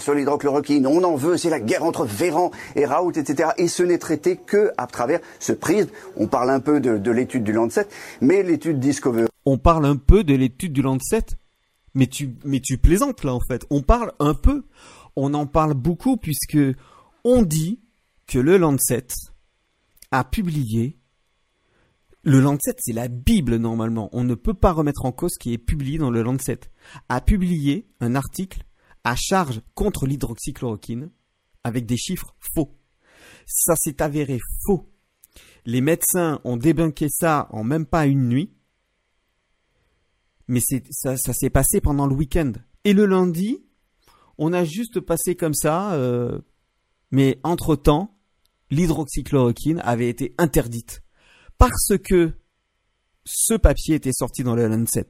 [0.00, 3.50] Sur l'hydrochloroquine, on en veut, c'est la guerre entre Véran et Raoult, etc.
[3.58, 5.90] Et ce n'est traité que à travers ce prisme.
[6.16, 7.86] On parle un peu de, l'étude du Lancet,
[8.22, 9.26] mais l'étude Discovery.
[9.44, 11.26] On parle un peu de l'étude du Lancet,
[11.92, 13.66] mais tu, mais tu plaisantes là en fait.
[13.68, 14.64] On parle un peu.
[15.16, 16.58] On en parle beaucoup puisque
[17.22, 17.78] on dit
[18.26, 19.08] que le Lancet
[20.14, 20.98] a publié
[22.22, 24.08] le Lancet, c'est la Bible normalement.
[24.12, 26.60] On ne peut pas remettre en cause ce qui est publié dans le Lancet.
[27.10, 28.64] A publié un article
[29.02, 31.10] à charge contre l'hydroxychloroquine
[31.64, 32.78] avec des chiffres faux.
[33.44, 34.88] Ça s'est avéré faux.
[35.66, 38.54] Les médecins ont débunké ça en même pas une nuit.
[40.48, 42.52] Mais ça, s'est passé pendant le week-end.
[42.84, 43.66] Et le lundi,
[44.38, 45.92] on a juste passé comme ça.
[45.94, 46.38] Euh,
[47.10, 48.13] mais entre-temps,
[48.70, 51.02] l'hydroxychloroquine avait été interdite
[51.58, 52.32] parce que
[53.24, 55.08] ce papier était sorti dans le Lancet.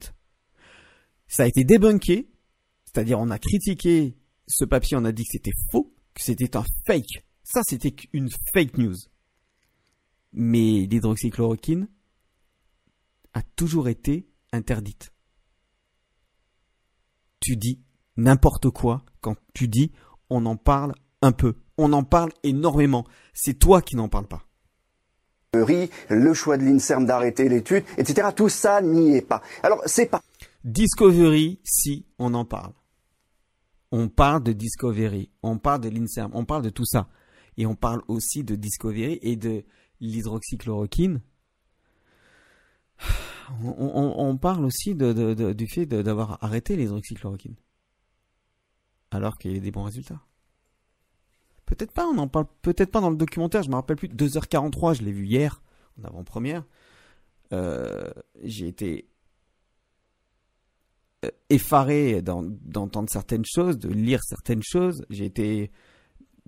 [1.27, 2.29] Ça a été débunké,
[2.85, 4.15] c'est-à-dire on a critiqué
[4.47, 7.25] ce papier, on a dit que c'était faux, que c'était un fake.
[7.43, 8.95] Ça, c'était une fake news.
[10.33, 11.87] Mais l'hydroxychloroquine
[13.33, 15.11] a toujours été interdite.
[17.39, 17.81] Tu dis
[18.17, 19.91] n'importe quoi quand tu dis
[20.29, 23.05] on en parle un peu on en parle énormément.
[23.33, 24.45] C'est toi qui n'en parles pas.
[26.09, 28.29] Le choix de l'INSERM d'arrêter l'étude, etc.
[28.35, 29.41] Tout ça n'y est pas.
[29.63, 30.21] Alors, c'est pas.
[30.65, 32.73] Discovery, si, on en parle.
[33.91, 37.07] On parle de Discovery, on parle de l'INSERM, on parle de tout ça.
[37.55, 39.63] Et on parle aussi de Discovery et de
[40.01, 41.21] l'hydroxychloroquine.
[43.61, 47.55] On, parle aussi du fait d'avoir arrêté l'hydroxychloroquine.
[49.11, 50.21] Alors qu'il y a des bons résultats.
[51.65, 54.07] Peut-être pas, on en parle peut-être pas dans le documentaire, je me rappelle plus.
[54.09, 55.61] 2h43, je l'ai vu hier,
[55.99, 56.63] en avant-première.
[57.53, 58.09] Euh,
[58.43, 59.07] j'ai été
[61.25, 65.05] euh, effaré d'entendre certaines choses, de lire certaines choses.
[65.09, 65.71] J'ai été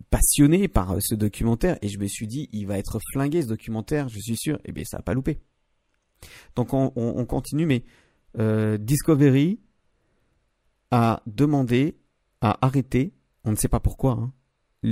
[0.10, 3.48] passionné par euh, ce documentaire et je me suis dit, il va être flingué ce
[3.48, 4.58] documentaire, je suis sûr.
[4.58, 5.40] Et eh bien, ça n'a pas loupé.
[6.56, 7.84] Donc on, on- on continue, mais
[8.40, 9.60] euh, Discovery
[10.92, 11.98] a demandé
[12.42, 14.34] à arrêter, on ne sait pas pourquoi, hein,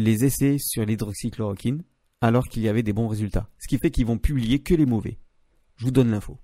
[0.04, 1.84] les essais sur l'hydroxychloroquine
[2.22, 3.50] alors qu'il y avait des bons résultats.
[3.60, 5.20] Ce qui fait qu'ils vont publier que les mauvais.
[5.78, 6.40] Je vous donne l'info.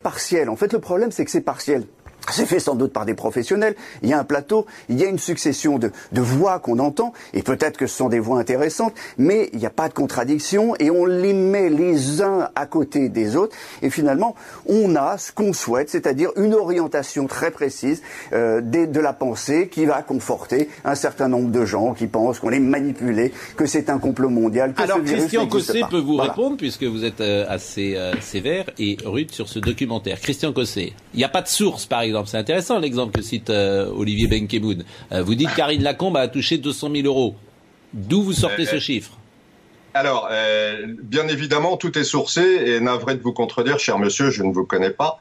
[0.00, 0.48] partiel.
[0.48, 1.86] En fait, le problème, c'est que c'est partiel.
[2.30, 3.74] C'est fait sans doute par des professionnels.
[4.02, 7.12] Il y a un plateau, il y a une succession de, de voix qu'on entend,
[7.34, 10.74] et peut-être que ce sont des voix intéressantes, mais il n'y a pas de contradiction,
[10.78, 14.34] et on les met les uns à côté des autres, et finalement,
[14.66, 19.68] on a ce qu'on souhaite, c'est-à-dire une orientation très précise euh, des- de la pensée
[19.68, 23.90] qui va conforter un certain nombre de gens qui pensent qu'on est manipulé, que c'est
[23.90, 25.88] un complot mondial, que Alors ce virus Christian Cosset pas.
[25.88, 26.32] peut vous Voilà.
[26.32, 30.20] répondre puisque vous êtes euh, assez euh, sévère et rude sur ce documentaire.
[30.20, 32.17] Christian Cosset, il n'y a pas de source par exemple.
[32.26, 34.84] C'est intéressant l'exemple que cite euh, Olivier Benkemoun.
[35.12, 37.34] Euh, vous dites Karine Lacombe a touché 200 000 euros.
[37.92, 39.12] D'où vous sortez Euh, ce chiffre?
[39.94, 44.42] Alors, euh, bien évidemment, tout est sourcé et navré de vous contredire, cher monsieur, je
[44.42, 45.18] ne vous connais pas.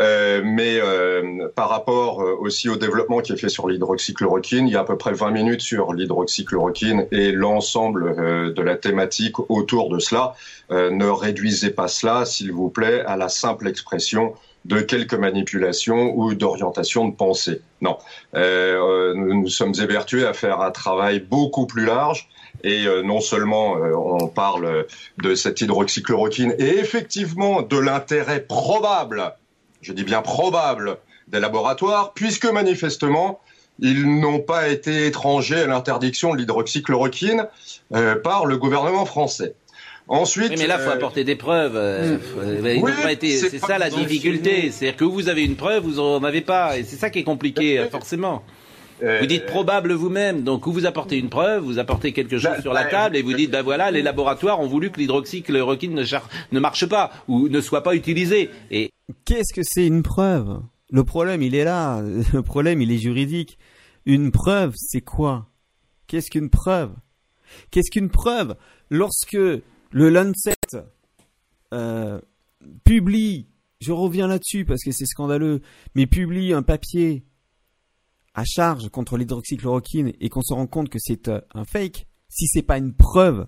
[0.00, 4.76] Euh, mais euh, par rapport aussi au développement qui est fait sur l'hydroxychloroquine, il y
[4.76, 9.98] a à peu près 20 minutes sur l'hydroxychloroquine et l'ensemble de la thématique autour de
[9.98, 10.34] cela.
[10.70, 14.34] Ne réduisez pas cela, s'il vous plaît, à la simple expression
[14.68, 17.62] de quelques manipulations ou d'orientation de pensée.
[17.80, 17.98] Non,
[18.34, 22.28] Euh, euh, nous sommes évertués à faire un travail beaucoup plus large
[22.62, 24.86] et euh, non seulement on parle
[25.22, 29.34] de cette hydroxychloroquine et effectivement de l'intérêt probable,
[29.80, 33.40] je dis bien probable, des laboratoires, puisque manifestement
[33.80, 37.46] ils n'ont pas été étrangers à l'interdiction de l'hydroxychloroquine
[38.24, 39.54] par le gouvernement français.
[40.08, 41.76] Ensuite, Oui, mais là, il faut euh, apporter des preuves.
[41.76, 43.36] euh, faut- ils Oui, n'ont pas été.
[43.36, 44.70] c'est C'est pas ça la difficulté.
[44.70, 47.24] C'est-à-dire que vous avez une preuve, vous en avez pas, et c'est ça qui est
[47.24, 48.42] compliqué, euh, forcément.
[49.02, 52.50] Euh, Vous dites probable vous-même, donc ou vous apportez une preuve, vous apportez quelque chose
[52.56, 54.98] Bah, sur la bah, table et vous dites ben voilà les laboratoires ont voulu que
[54.98, 58.90] l'hydroxychloroquine ne, char- ne marche pas ou ne soit pas utilisé et
[59.24, 60.58] Qu'est-ce que c'est une preuve?
[60.90, 62.02] Le problème, il est là.
[62.32, 63.56] Le problème, il est juridique.
[64.04, 65.46] Une preuve, c'est quoi?
[66.08, 66.90] Qu'est-ce qu'une preuve?
[67.70, 68.56] Qu'est-ce qu'une preuve?
[68.90, 69.38] Lorsque
[69.90, 70.54] le Lancet
[71.72, 72.20] euh,
[72.84, 73.48] publie,
[73.80, 75.62] je reviens là-dessus parce que c'est scandaleux,
[75.94, 77.24] mais publie un papier
[78.34, 82.46] à charge contre l'hydroxychloroquine et qu'on se rend compte que c'est euh, un fake, si
[82.46, 83.46] c'est pas une preuve,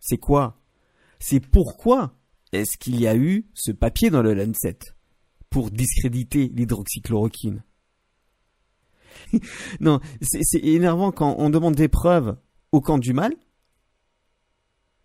[0.00, 0.60] c'est quoi?
[1.18, 2.14] C'est pourquoi
[2.52, 4.78] est-ce qu'il y a eu ce papier dans le Lancet
[5.50, 7.62] pour discréditer l'hydroxychloroquine?
[9.80, 12.36] Non, c'est c'est énervant quand on demande des preuves
[12.72, 13.34] au camp du mal,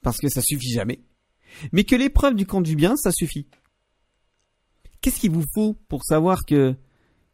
[0.04, 1.00] parce que ça suffit jamais,
[1.72, 3.48] mais que les preuves du camp du bien, ça suffit.
[5.02, 6.76] Qu'est-ce qu'il vous faut pour savoir que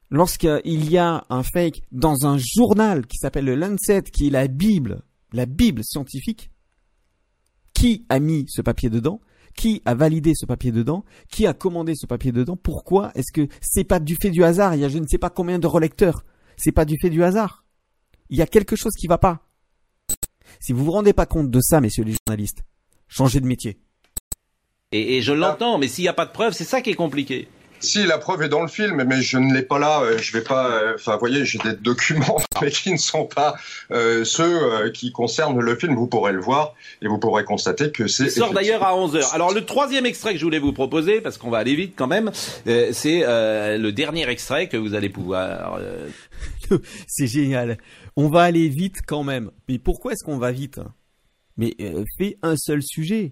[0.10, 4.47] lorsqu'il y a un fake dans un journal qui s'appelle le Lancet, qui est la
[4.47, 5.03] Bible,
[5.34, 6.51] la Bible scientifique,
[7.73, 9.21] qui a mis ce papier dedans
[9.55, 13.47] Qui a validé ce papier dedans Qui a commandé ce papier dedans Pourquoi est-ce que
[13.62, 14.75] c'est pas du fait du hasard?
[14.75, 16.25] Il y a je ne sais pas combien de relecteurs.
[16.58, 17.63] C'est pas du fait du hasard.
[18.29, 19.48] Il y a quelque chose qui va pas.
[20.59, 22.63] Si vous vous rendez pas compte de ça, messieurs les journalistes,
[23.07, 23.77] changez de métier.
[24.91, 26.95] et, et je l'entends, mais s'il n'y a pas de preuve, c'est ça qui est
[26.95, 27.47] compliqué.
[27.81, 30.01] Si la preuve est dans le film, mais je ne l'ai pas là.
[30.01, 30.69] euh, Je vais pas.
[30.69, 33.55] euh, Enfin, vous voyez, j'ai des documents, mais qui ne sont pas
[33.91, 35.95] euh, ceux euh, qui concernent le film.
[35.95, 38.25] Vous pourrez le voir et vous pourrez constater que c'est.
[38.25, 39.33] Il sort d'ailleurs à 11h.
[39.33, 42.07] Alors le troisième extrait que je voulais vous proposer, parce qu'on va aller vite quand
[42.07, 42.31] même,
[42.67, 45.75] euh, c'est euh, le dernier extrait que vous allez pouvoir...
[45.79, 46.09] euh,
[47.07, 47.77] c'est génial.
[48.21, 49.49] On va aller vite quand même.
[49.69, 50.82] Mais pourquoi est-ce qu'on va vite
[51.55, 53.32] Mais euh, fais un seul sujet.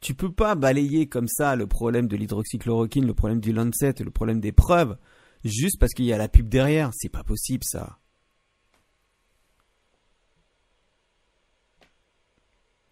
[0.00, 4.10] Tu peux pas balayer comme ça le problème de l'hydroxychloroquine, le problème du Lancet, le
[4.10, 4.96] problème des preuves,
[5.44, 6.90] juste parce qu'il y a la pub derrière.
[6.92, 8.00] C'est pas possible ça.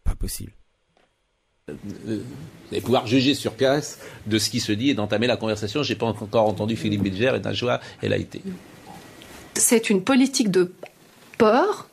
[0.05, 0.53] Pas possible.
[1.69, 1.75] euh,
[2.07, 2.23] vous
[2.71, 5.83] allez pouvoir juger sur place de ce qui se dit et d'entamer la conversation.
[5.83, 8.41] J'ai pas encore entendu Philippe Bilger et Najwa Elle a été.
[9.55, 10.73] C'est une politique de
[11.39, 11.89] peur,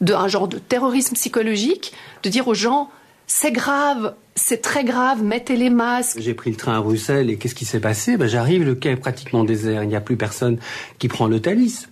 [0.00, 2.90] de un genre de terrorisme psychologique, de dire aux gens
[3.26, 6.18] c'est grave, c'est très grave, mettez les masques.
[6.18, 8.16] J'ai pris le train à Bruxelles et qu'est-ce qui s'est passé?
[8.16, 10.58] Ben, J'arrive, le quai est pratiquement désert, il n'y a plus personne
[10.98, 11.86] qui prend le Thalys.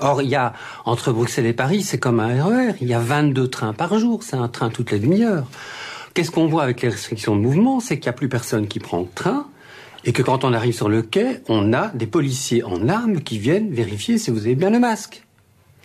[0.00, 0.52] Or, il y a,
[0.84, 4.24] entre Bruxelles et Paris, c'est comme un RER, il y a 22 trains par jour,
[4.24, 5.46] c'est un train toutes les demi-heures.
[6.12, 7.78] Qu'est-ce qu'on voit avec les restrictions de mouvement?
[7.78, 9.46] C'est qu'il n'y a plus personne qui prend le train
[10.04, 13.38] et que quand on arrive sur le quai, on a des policiers en armes qui
[13.38, 15.24] viennent vérifier si vous avez bien le masque.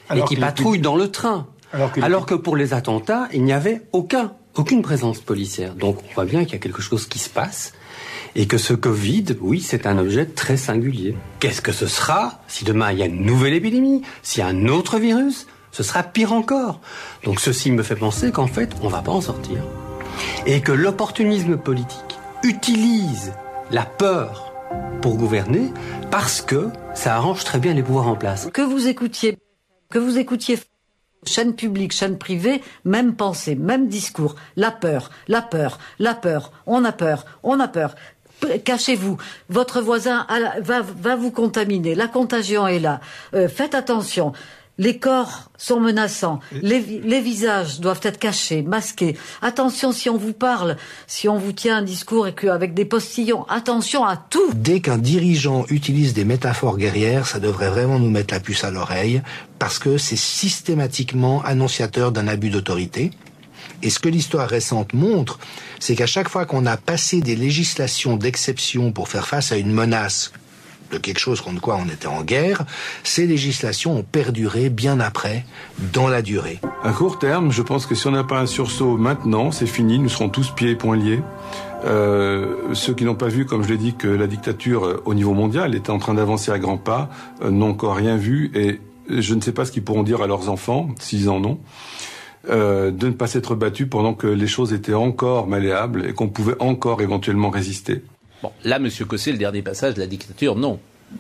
[0.10, 1.48] Alors et qui patrouillent dans le train.
[1.74, 5.76] Alors que Alors que pour les attentats, il n'y avait aucun, aucune présence policière.
[5.76, 7.74] Donc on voit bien qu'il y a quelque chose qui se passe
[8.36, 11.18] et que ce Covid, oui, c'est un objet très singulier.
[11.40, 14.48] Qu'est-ce que ce sera si demain il y a une nouvelle épidémie, s'il y a
[14.48, 15.48] un autre virus?
[15.72, 16.80] Ce sera pire encore.
[17.24, 19.58] Donc ceci me fait penser qu'en fait, on va pas en sortir.
[20.46, 23.34] Et que l'opportunisme politique utilisent
[23.72, 24.54] la peur
[25.02, 25.72] pour gouverner
[26.10, 28.50] parce que ça arrange très bien les pouvoirs en place.
[28.54, 29.38] Que vous écoutiez,
[29.90, 30.58] que vous écoutiez
[31.26, 34.36] chaîne publique, chaîne privée, même pensée, même discours.
[34.56, 36.52] La peur, la peur, la peur.
[36.66, 37.96] On a peur, on a peur.
[38.64, 39.18] Cachez-vous.
[39.50, 40.28] Votre voisin
[40.60, 41.96] va vous contaminer.
[41.96, 43.02] La contagion est là.
[43.34, 44.32] Euh, faites attention.
[44.80, 46.40] Les corps sont menaçants.
[46.62, 49.18] Les, vi- les visages doivent être cachés, masqués.
[49.42, 53.44] Attention si on vous parle, si on vous tient un discours et qu'avec des postillons.
[53.50, 54.52] Attention à tout.
[54.54, 58.70] Dès qu'un dirigeant utilise des métaphores guerrières, ça devrait vraiment nous mettre la puce à
[58.70, 59.24] l'oreille,
[59.58, 63.10] parce que c'est systématiquement annonciateur d'un abus d'autorité.
[63.82, 65.40] Et ce que l'histoire récente montre,
[65.80, 69.72] c'est qu'à chaque fois qu'on a passé des législations d'exception pour faire face à une
[69.72, 70.32] menace
[70.92, 72.66] de quelque chose contre quoi on était en guerre,
[73.04, 75.46] ces législations ont perduré bien après,
[75.94, 76.60] dans la durée.
[76.84, 80.00] À court terme, je pense que si on n'a pas un sursaut maintenant, c'est fini,
[80.00, 81.22] nous serons tous pieds et poings liés.
[81.86, 85.14] Euh, ceux qui n'ont pas vu, comme je l'ai dit, que la dictature euh, au
[85.14, 87.10] niveau mondial était en train d'avancer à grands pas,
[87.42, 88.80] euh, n'ont encore rien vu et
[89.10, 91.60] je ne sais pas ce qu'ils pourront dire à leurs enfants, s'ils en ont,
[92.50, 96.56] de ne pas s'être battus pendant que les choses étaient encore malléables et qu'on pouvait
[96.60, 98.04] encore éventuellement résister.
[98.44, 100.80] Bon, là, Monsieur Cossé, le dernier passage, la dictature, non.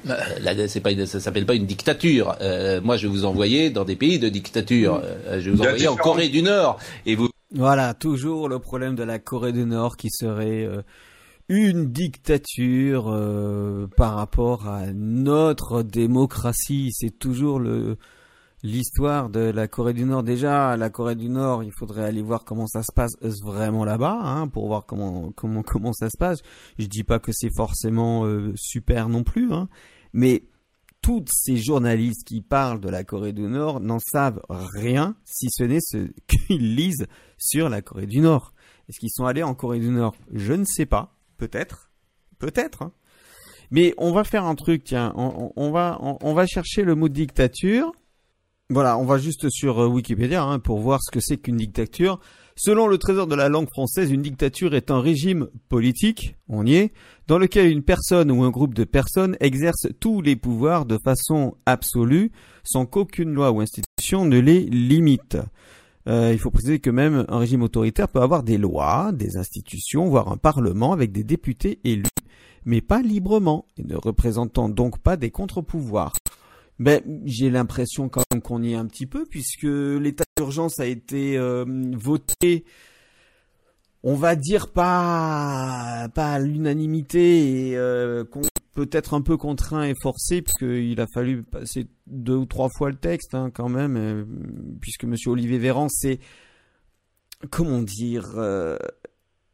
[0.09, 2.35] Euh, là, c'est pas une- ça s'appelle pas une dictature.
[2.41, 5.01] Euh, moi, je vais vous envoyer dans des pays de dictature.
[5.03, 6.77] Euh, je vais vous envoyer en Corée du Nord.
[7.05, 7.29] Et vous.
[7.51, 10.81] Voilà, toujours le problème de la Corée du Nord qui serait euh,
[11.47, 16.89] une dictature euh, par rapport à notre démocratie.
[16.93, 17.97] C'est toujours le
[18.63, 20.23] l'histoire de la Corée du Nord.
[20.23, 24.19] Déjà, la Corée du Nord, il faudrait aller voir comment ça se passe vraiment là-bas,
[24.21, 26.39] hein, pour voir comment comment comment ça se passe.
[26.79, 29.67] Je dis pas que c'est forcément euh, super non plus, hein,
[30.13, 30.43] mais
[31.01, 35.63] toutes ces journalistes qui parlent de la Corée du Nord n'en savent rien, si ce
[35.63, 38.53] n'est ce qu'ils lisent sur la Corée du Nord.
[38.89, 40.15] Est-ce qu'ils sont allés en Corée du Nord?
[40.33, 41.13] Je ne sais pas.
[41.37, 41.91] Peut-être.
[42.39, 42.81] Peut-être.
[42.83, 42.91] hein.
[43.69, 45.11] Mais on va faire un truc, tiens.
[45.15, 47.91] On, on- on va, on va chercher le mot dictature.
[48.69, 52.19] Voilà, on va juste sur euh, Wikipédia hein, pour voir ce que c'est qu'une dictature.
[52.57, 56.75] Selon le Trésor de la langue française, une dictature est un régime politique, on y
[56.75, 56.91] est,
[57.27, 61.55] dans lequel une personne ou un groupe de personnes exerce tous les pouvoirs de façon
[61.65, 62.33] absolue,
[62.65, 65.37] sans qu'aucune loi ou institution ne les limite.
[66.09, 70.09] Euh, il faut préciser que même un régime autoritaire peut avoir des lois, des institutions,
[70.09, 72.03] voire un parlement avec des députés élus,
[72.65, 76.11] mais pas librement, et ne représentant donc pas des contre-pouvoirs.
[76.79, 80.85] Ben, j'ai l'impression quand même qu'on y est un petit peu, puisque l'état d'urgence a
[80.85, 82.65] été euh, voté,
[84.03, 88.23] on va dire pas pas à l'unanimité et euh,
[88.75, 92.97] peut-être un peu contraint et forcé, puisqu'il a fallu passer deux ou trois fois le
[92.97, 94.25] texte hein, quand même, euh,
[94.79, 96.19] puisque Monsieur Olivier Véran, c'est
[97.49, 98.35] comment dire,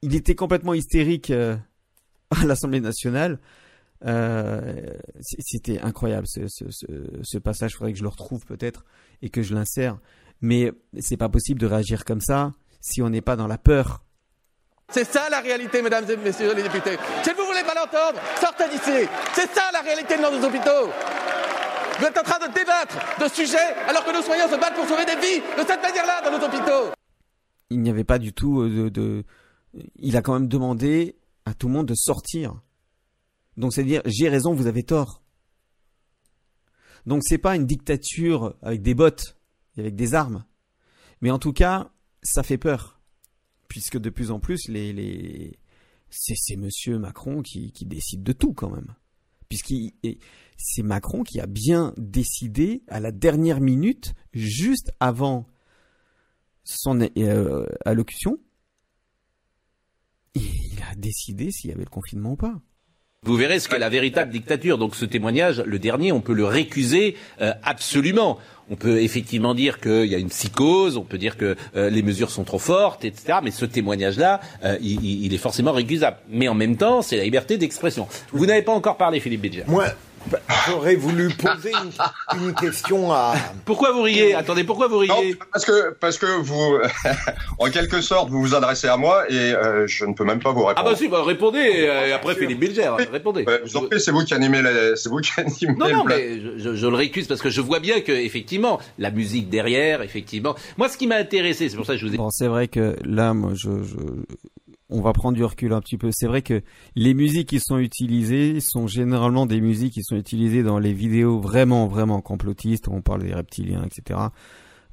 [0.01, 3.39] il était complètement hystérique à l'Assemblée nationale.
[4.05, 4.85] Euh,
[5.21, 6.85] C'était incroyable ce, ce, ce,
[7.21, 7.71] ce passage.
[7.71, 8.85] Il faudrait que je le retrouve peut-être
[9.21, 9.97] et que je l'insère.
[10.41, 12.51] Mais c'est pas possible de réagir comme ça
[12.81, 14.03] si on n'est pas dans la peur.
[14.89, 16.97] C'est ça la réalité, mesdames et messieurs les députés.
[17.23, 19.07] Si vous voulez pas l'entendre, sortez d'ici.
[19.33, 20.89] C'est ça la réalité dans nos hôpitaux.
[21.99, 24.85] Vous êtes en train de débattre de sujets alors que nos soignants se battent pour
[24.87, 26.91] sauver des vies de cette manière-là dans nos hôpitaux.
[27.69, 29.23] Il n'y avait pas du tout euh, de, de.
[29.95, 32.55] Il a quand même demandé à tout le monde de sortir.
[33.57, 35.23] Donc c'est à dire j'ai raison, vous avez tort.
[37.05, 39.37] Donc c'est pas une dictature avec des bottes
[39.77, 40.45] et avec des armes,
[41.21, 41.91] mais en tout cas
[42.21, 43.01] ça fait peur
[43.67, 45.57] puisque de plus en plus les, les...
[46.09, 48.95] c'est Monsieur Macron qui, qui décide de tout quand même,
[49.49, 50.19] puisqu'il et
[50.57, 55.47] c'est Macron qui a bien décidé à la dernière minute, juste avant
[56.63, 58.39] son euh, allocution,
[60.35, 62.61] il a décidé s'il y avait le confinement ou pas.
[63.25, 64.77] Vous verrez ce qu'est la véritable dictature.
[64.77, 68.37] Donc ce témoignage, le dernier, on peut le récuser euh, absolument.
[68.69, 72.01] On peut effectivement dire qu'il y a une psychose, on peut dire que euh, les
[72.01, 73.39] mesures sont trop fortes, etc.
[73.43, 76.17] Mais ce témoignage-là, euh, il, est forcément récusable.
[76.29, 78.07] Mais en même temps, c'est la liberté d'expression.
[78.31, 79.65] Vous n'avez pas encore parlé, Philippe Bédia.
[79.67, 79.85] Moi,
[80.67, 83.35] j'aurais voulu poser une, une, question à.
[83.65, 84.33] Pourquoi vous riez?
[84.35, 85.09] Attendez, pourquoi vous riez?
[85.09, 86.79] Non, Parce que parce que vous,
[87.59, 90.51] en quelque sorte, vous vous adressez à moi et euh, je ne peux même pas
[90.51, 90.87] vous répondre.
[90.87, 91.87] Ah bah si, bah répondez.
[91.87, 93.43] Euh, après Philippe Bilger, répondez.
[93.45, 94.95] Ouais, vous en prie, c'est vous qui animez, la...
[94.95, 95.77] c'est vous qui animez.
[95.77, 98.79] Non, non, mais je, je, je, le récuse parce que je vois bien que effectivement
[98.97, 100.55] la musique derrière, effectivement.
[100.77, 102.17] Moi, ce qui m'a intéressé, c'est pour ça que je vous ai.
[102.17, 103.95] Bon, c'est vrai que là, moi, je, je
[104.93, 106.09] on va prendre du recul un petit peu.
[106.13, 106.61] C'est vrai que
[106.95, 111.39] les musiques qui sont utilisées sont généralement des musiques qui sont utilisées dans les vidéos
[111.39, 112.87] vraiment, vraiment complotistes.
[112.87, 114.19] On parle des reptiliens, etc.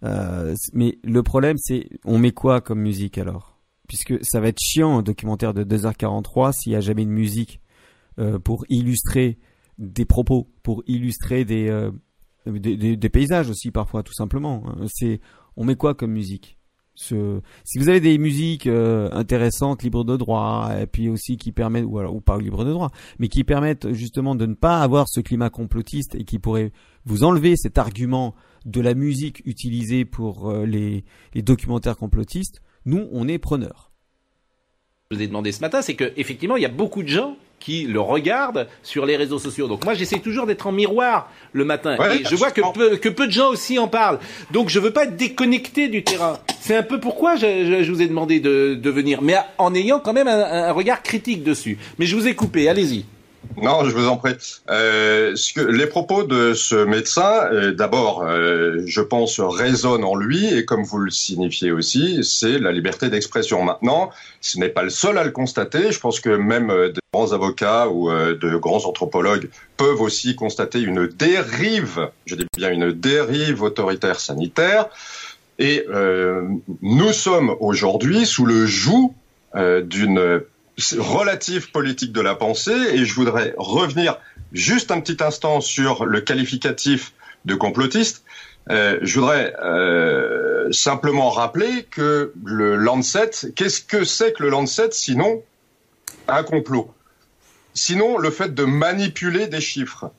[0.03, 3.59] Euh, mais le problème, c'est on met quoi comme musique alors?
[3.89, 7.61] Puisque ça va être chiant un documentaire de 2h43 s'il y a jamais une musique
[8.19, 9.39] euh, pour illustrer
[9.79, 11.91] des propos, pour illustrer des, euh,
[12.47, 14.63] des, des- des paysages aussi parfois tout simplement.
[14.87, 15.21] C'est
[15.57, 16.57] on met quoi comme musique?
[17.03, 21.51] Ce- Si vous avez des musiques euh, intéressantes, libres de droit, et puis aussi qui
[21.51, 24.81] permettent, ou alors ou pas libres de droit, mais qui permettent justement de ne pas
[24.81, 26.73] avoir ce climat complotiste et qui pourraient
[27.07, 28.35] vous enlever cet argument
[28.67, 33.91] de la musique utilisée pour euh, les, les documentaires complotistes, nous on est preneurs.
[35.11, 37.37] je vous ai demandé ce matin, c'est que effectivement, il y a beaucoup de gens
[37.61, 39.69] qui le regardent sur les réseaux sociaux.
[39.69, 41.97] Donc moi, j'essaie toujours d'être en miroir le matin.
[41.99, 44.19] Ouais, et je vois que peu, que peu de gens aussi en parlent.
[44.51, 46.39] Donc je veux pas être déconnecté du terrain.
[46.61, 49.75] C'est un peu pourquoi je, je- je vous ai demandé de, de venir, mais en
[49.75, 51.79] ayant quand même un, un regard critique dessus.
[51.99, 53.05] Mais je vous ai coupé, allez-y.
[53.57, 54.35] Non, je vous en prie.
[54.71, 55.35] Euh,
[55.69, 60.85] les propos de ce médecin, euh, d'abord, euh, je pense, résonnent en lui, et comme
[60.85, 63.63] vous le signifiez aussi, c'est la liberté d'expression.
[63.63, 64.11] Maintenant,
[64.41, 65.91] ce n'est pas le seul à le constater.
[65.91, 71.07] Je pense que même des grands avocats ou de grands anthropologues peuvent aussi constater une
[71.07, 74.87] dérive, je dis bien une dérive autoritaire sanitaire.
[75.59, 75.85] Et
[76.83, 79.15] nous sommes aujourd'hui sous le joug
[79.55, 80.43] d'une
[80.99, 84.19] relative politique de la pensée et je voudrais revenir
[84.53, 87.13] juste un petit instant sur le qualificatif
[87.45, 88.25] de complotiste.
[88.71, 94.91] Euh, je voudrais euh, simplement rappeler que le Lancet, qu'est-ce que c'est que le Lancet
[94.93, 95.43] sinon
[96.29, 96.93] un complot?
[97.75, 100.13] Sinon le fait de manipuler des chiffres.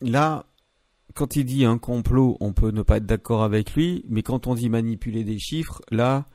[0.00, 0.46] Là,
[1.14, 4.46] quand il dit un complot, on peut ne pas être d'accord avec lui, mais quand
[4.46, 6.26] on dit manipuler des chiffres, là,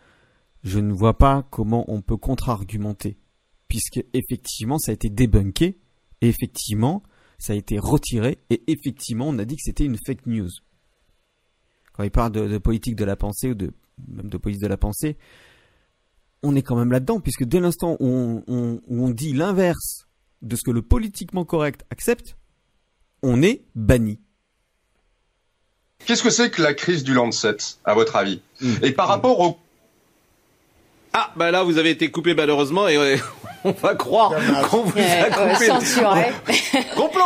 [0.64, 3.18] je ne vois pas comment on peut contre-argumenter.
[3.68, 5.80] Puisque effectivement, ça a été débunké,
[6.22, 7.04] et effectivement,
[7.38, 10.50] ça a été retiré, et effectivement, on a dit que c'était une fake news.
[11.94, 13.72] Quand il parle de, de politique de la pensée, ou de,
[14.08, 15.18] même de police de la pensée,
[16.42, 20.08] on est quand même là-dedans, puisque dès l'instant où on, on- où on dit l'inverse
[20.42, 22.38] de ce que le politiquement correct accepte,
[23.22, 24.20] on est banni.
[26.06, 28.42] Qu'est-ce que c'est que la crise du Lancet, à votre avis?
[28.82, 29.58] Et par rapport au
[31.14, 33.18] Ah, bah là, vous avez été coupé malheureusement et euh,
[33.64, 34.32] on va croire
[34.70, 35.66] qu'on vous a coupé.
[35.66, 36.28] censuré.
[36.96, 37.24] Complot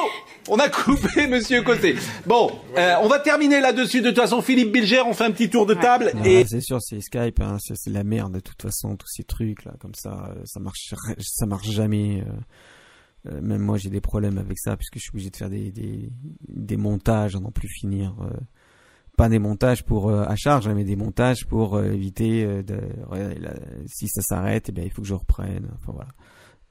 [0.50, 1.96] on a coupé Monsieur Côté.
[2.26, 4.02] Bon, euh, on va terminer là-dessus.
[4.02, 6.12] De toute façon, Philippe Bilger, on fait un petit tour de table.
[6.26, 9.24] Et c'est sûr, c'est Skype, hein, c'est c'est la merde de toute façon, tous ces
[9.24, 12.26] trucs là, comme ça, euh, ça marche, ça marche jamais.
[13.26, 15.72] euh, même moi, j'ai des problèmes avec ça puisque je suis obligé de faire des
[15.72, 16.10] des,
[16.50, 18.14] des montages à n'en plus finir.
[18.22, 18.34] euh,
[19.18, 22.64] pas des montages pour euh, à charge, hein, mais des montages pour euh, éviter euh,
[22.64, 22.76] de,
[23.40, 23.54] là,
[23.88, 25.70] si ça s'arrête, eh bien il faut que je reprenne.
[25.76, 26.10] Enfin voilà.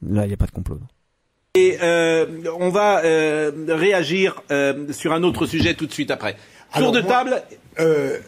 [0.04, 0.76] Là, il n'y a pas de complot.
[0.80, 0.86] non.
[1.54, 2.26] Et euh,
[2.58, 6.32] on va euh, réagir euh, sur un autre sujet tout de suite après.
[6.32, 6.40] Tour
[6.72, 7.42] Alors, de moi, table.
[7.78, 8.18] euh,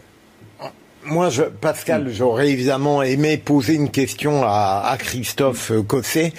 [1.06, 6.32] moi, je, Pascal, j'aurais évidemment aimé poser une question à, à Christophe euh, Cosset.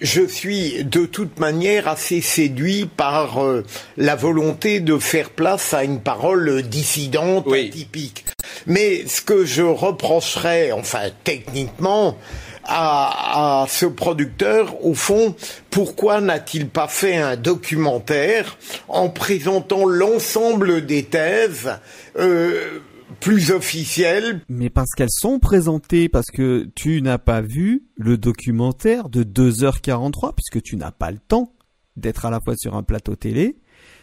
[0.00, 3.64] Je suis de toute manière assez séduit par euh,
[3.96, 8.26] la volonté de faire place à une parole dissidente, atypique.
[8.66, 12.18] Mais ce que je reprocherais, enfin techniquement,
[12.64, 15.34] à, à ce producteur, au fond,
[15.70, 21.70] pourquoi n'a-t-il pas fait un documentaire en présentant l'ensemble des thèses
[22.18, 22.80] euh,
[23.20, 24.42] plus officielles.
[24.48, 30.34] Mais parce qu'elles sont présentées, parce que tu n'as pas vu le documentaire de 2h43,
[30.34, 31.54] puisque tu n'as pas le temps
[31.96, 33.58] d'être à la fois sur un plateau télé,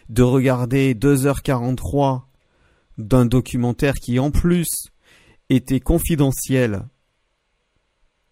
[0.09, 2.23] de regarder 2h43
[2.97, 4.67] d'un documentaire qui en plus
[5.49, 6.83] était confidentiel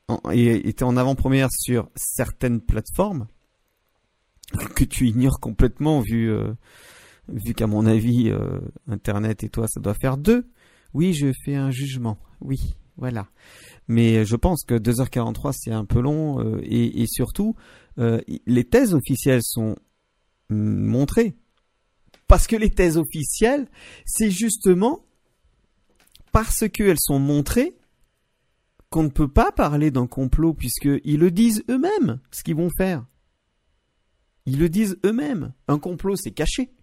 [0.07, 3.27] en- et était en avant-première sur certaines plateformes
[4.75, 6.53] que tu ignores complètement vu euh,
[7.29, 10.49] vu qu'à mon avis euh, internet et toi ça doit faire deux
[10.93, 13.27] oui je fais un jugement oui voilà
[13.87, 17.55] mais je pense que 2h43 c'est un peu long euh, et, surtout
[17.97, 19.75] euh, les thèses officielles sont
[20.49, 21.35] montrées
[22.27, 23.67] parce que les thèses officielles
[24.05, 25.05] c'est justement
[26.31, 27.77] parce qu'elles sont montrées
[28.91, 33.05] qu'on ne peut pas parler d'un complot puisqu'ils le disent eux-mêmes ce qu'ils vont faire.
[34.45, 35.53] Ils le disent eux-mêmes.
[35.67, 36.73] Un complot, c'est caché.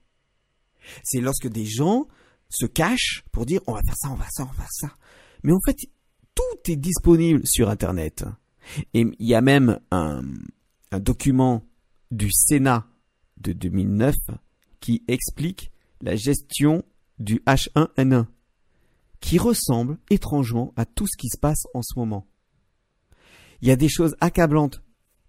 [1.05, 2.09] C'est lorsque des gens
[2.49, 4.73] se cachent pour dire on va faire ça, on va faire ça, on va faire
[4.73, 4.95] ça.
[5.43, 5.77] Mais en fait,
[6.35, 8.25] tout est disponible sur Internet.
[8.95, 10.23] Et il y a même un,
[10.91, 11.65] un document
[12.11, 12.87] du Sénat
[13.39, 14.15] de 2009
[14.81, 15.71] qui explique
[16.01, 16.85] la gestion
[17.19, 18.27] du H1N1
[19.21, 22.27] qui ressemble étrangement à tout ce qui se passe en ce moment.
[23.61, 24.83] Il y a des choses accablantes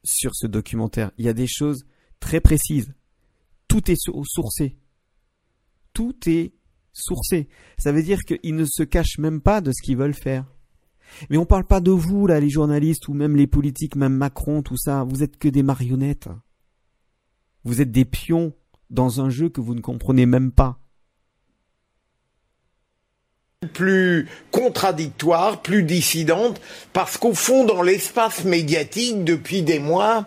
[0.04, 1.12] sur ce documentaire.
[1.18, 1.86] Il y a des choses
[2.20, 2.94] très précises.
[3.68, 4.78] Tout est sou- sourcé.
[5.94, 6.54] Tout est
[6.94, 7.48] sourcé.
[7.78, 10.46] Ça veut dire qu'ils ne se cachent même pas de ce qu'ils veulent faire.
[11.30, 14.62] Mais on parle pas de vous, là, les journalistes, ou même les politiques, même Macron,
[14.62, 15.04] tout ça.
[15.04, 16.30] Vous êtes que des marionnettes.
[17.64, 18.54] Vous êtes des pions
[18.90, 20.80] dans un jeu que vous ne comprenez même pas.
[23.74, 26.62] Plus contradictoire, plus dissidente,
[26.94, 30.26] parce qu'au fond, dans l'espace médiatique, depuis des mois,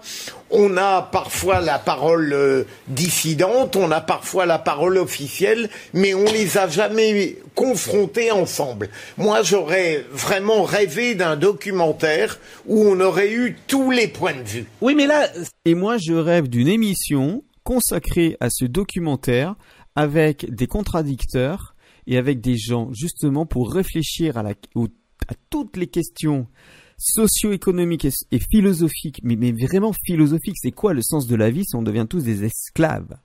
[0.51, 6.27] on a parfois la parole euh, dissidente, on a parfois la parole officielle, mais on
[6.27, 8.91] les a jamais confrontés ensemble.
[9.17, 14.67] Moi, j'aurais vraiment rêvé d'un documentaire où on aurait eu tous les points de vue.
[14.83, 15.29] Oui, mais là...
[15.65, 19.55] Et moi, je rêve d'une émission consacrée à ce documentaire
[19.97, 21.72] avec des contradicteurs
[22.07, 26.47] et avec des gens justement pour réfléchir à, la, à toutes les questions
[26.99, 30.59] socio-économiques et, philosophiques, mais, mais vraiment philosophiques.
[30.61, 33.17] C'est quoi le sens de la vie si on devient tous des esclaves?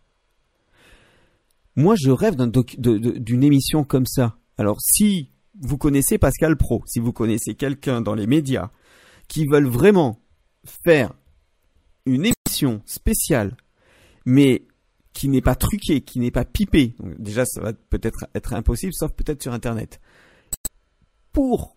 [1.76, 4.36] Moi, je rêve d'une émission comme ça.
[4.58, 5.30] Alors, si
[5.62, 8.72] vous connaissez Pascal Pro, si vous connaissez quelqu'un dans les médias
[9.28, 10.20] qui veulent vraiment
[10.84, 11.14] faire
[12.08, 13.56] une émission spéciale,
[14.26, 14.64] mais
[15.18, 16.94] qui n'est pas truqué, qui n'est pas pipé.
[17.18, 20.00] déjà, ça va peut-être être impossible, sauf peut-être sur Internet.
[21.32, 21.76] Pour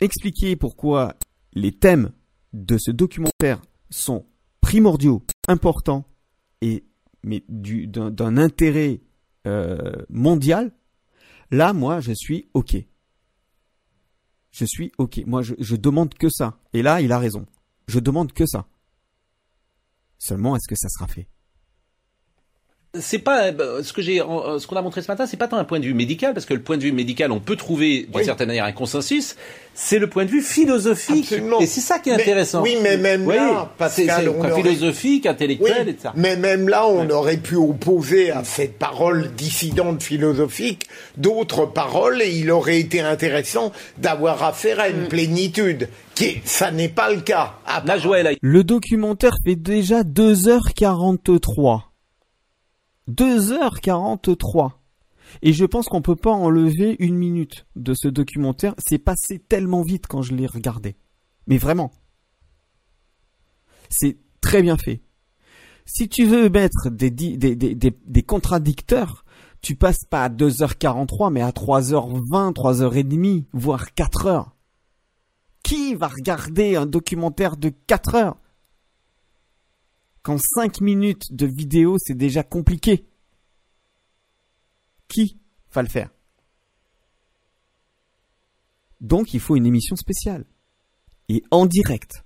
[0.00, 1.16] expliquer pourquoi
[1.52, 2.12] les thèmes
[2.54, 3.60] de ce documentaire
[3.90, 4.24] sont
[4.62, 6.06] primordiaux, importants
[6.62, 6.86] et
[7.22, 9.02] mais d'un intérêt
[9.46, 10.72] euh, mondial,
[11.50, 12.76] là, moi, je suis ok.
[14.50, 15.24] Je suis ok.
[15.26, 16.58] Moi, je, je demande que ça.
[16.72, 17.44] Et là, il a raison.
[17.86, 18.66] Je demande que ça.
[20.18, 21.28] Seulement, est-ce que ça sera fait?
[23.00, 25.48] C'est pas euh, ce que j'ai, euh, ce qu'on a montré ce matin, c'est pas
[25.48, 27.56] tant un point de vue médical, parce que le point de vue médical, on peut
[27.56, 29.36] trouver d'une certaine manière un consensus.
[29.74, 32.62] C'est le point de vue philosophique, et c'est ça qui est intéressant.
[32.62, 34.08] Oui, mais même là, c'est
[34.54, 36.10] philosophique, intellectuel, etc.
[36.16, 40.86] Mais même là, on aurait pu opposer à cette parole dissidente philosophique
[41.16, 45.08] d'autres paroles, et il aurait été intéressant d'avoir affaire à une mm.
[45.08, 45.88] plénitude.
[46.14, 47.56] Qui, ça n'est pas le cas.
[48.40, 51.85] Le documentaire fait déjà 2h43.
[53.08, 54.72] 2h43.
[55.42, 58.74] Et je pense qu'on peut pas enlever une minute de ce documentaire.
[58.78, 60.96] C'est passé tellement vite quand je l'ai regardé.
[61.46, 61.92] Mais vraiment.
[63.88, 65.02] C'est très bien fait.
[65.84, 69.24] Si tu veux mettre des, des, des, contradicteurs,
[69.62, 74.46] tu passes pas à 2h43, mais à 3h20, 3h30, voire 4h.
[75.62, 78.36] Qui va regarder un documentaire de 4 heures?
[80.26, 83.04] Quand 5 minutes de vidéo, c'est déjà compliqué.
[85.06, 85.38] Qui
[85.72, 86.10] va le faire?
[89.00, 90.44] Donc il faut une émission spéciale.
[91.28, 92.24] Et en direct.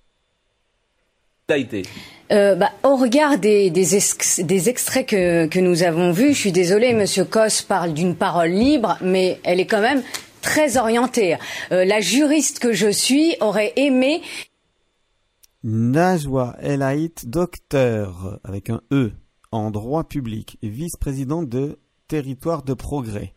[2.33, 6.95] Euh, bah, au regard des, des, extraits que, que, nous avons vus, je suis désolée,
[6.95, 10.03] Monsieur Cos parle d'une parole libre, mais elle est quand même
[10.41, 11.37] très orientée.
[11.71, 14.23] Euh, la juriste que je suis aurait aimé
[15.63, 19.13] Najwa El Haït, docteur avec un E
[19.53, 23.35] en droit public, vice-président de Territoire de Progrès.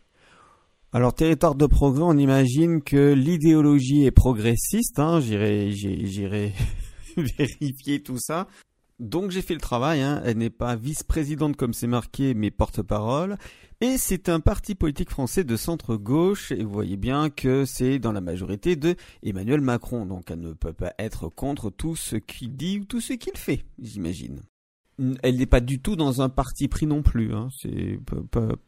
[0.94, 4.98] Alors Territoire de Progrès, on imagine que l'idéologie est progressiste.
[4.98, 6.54] Hein, j'irai, j'irai
[7.18, 8.48] vérifier tout ça.
[9.00, 10.00] Donc j'ai fait le travail.
[10.00, 10.22] Hein.
[10.24, 13.36] Elle n'est pas vice-présidente comme c'est marqué, mais porte-parole.
[13.80, 18.12] Et c'est un parti politique français de centre-gauche, et vous voyez bien que c'est dans
[18.12, 22.56] la majorité de Emmanuel Macron, donc elle ne peut pas être contre tout ce qu'il
[22.56, 24.40] dit ou tout ce qu'il fait, j'imagine.
[25.22, 27.48] Elle n'est pas du tout dans un parti pris non plus, hein.
[27.60, 27.98] c'est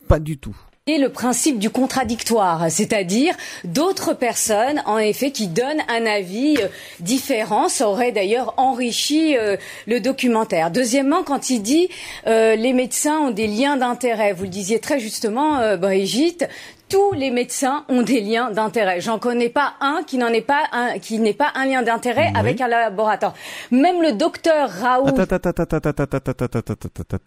[0.09, 0.57] pas du tout.
[0.89, 3.35] Le principe du contradictoire, c'est-à-dire
[3.65, 6.69] d'autres personnes, en effet, qui donnent un avis euh,
[7.01, 7.69] différent.
[7.69, 9.57] Ça aurait d'ailleurs enrichi euh,
[9.89, 10.71] le documentaire.
[10.71, 11.89] Deuxièmement, quand il dit
[12.29, 16.49] euh, les médecins ont des liens d'intérêt, vous le disiez très justement, Brigitte,
[16.89, 19.01] tous les médecins ont des liens d'intérêt.
[19.01, 22.33] J'en connais pas un qui n'en est pas un, qui n'est pas un lien d'intérêt
[22.35, 23.35] avec un laboratoire.
[23.71, 25.07] Même le docteur Raoult.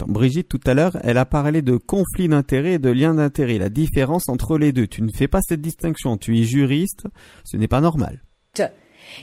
[0.08, 3.58] Brigitte, tout à l'heure, elle a parlé de conflit d'intérêt et de lien d'intérêt.
[3.58, 4.88] La différence entre les deux.
[4.88, 6.18] Tu ne fais pas cette distinction.
[6.18, 7.06] Tu es juriste.
[7.44, 8.22] Ce n'est pas normal.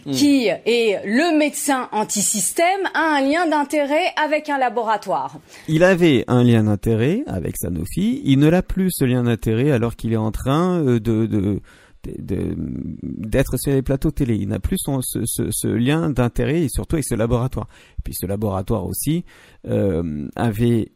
[0.04, 0.12] Hmm.
[0.12, 5.38] qui est le médecin anti-système, a un lien d'intérêt avec un laboratoire.
[5.68, 9.96] Il avait un lien d'intérêt avec Sanofi, il ne l'a plus ce lien d'intérêt alors
[9.96, 11.60] qu'il est en train euh, de,
[12.04, 14.36] d'être sur les plateaux télé.
[14.36, 17.68] Il n'a plus ce, lien d'intérêt et surtout avec ce laboratoire.
[17.98, 19.24] Et puis ce laboratoire aussi
[19.66, 20.92] euh, avait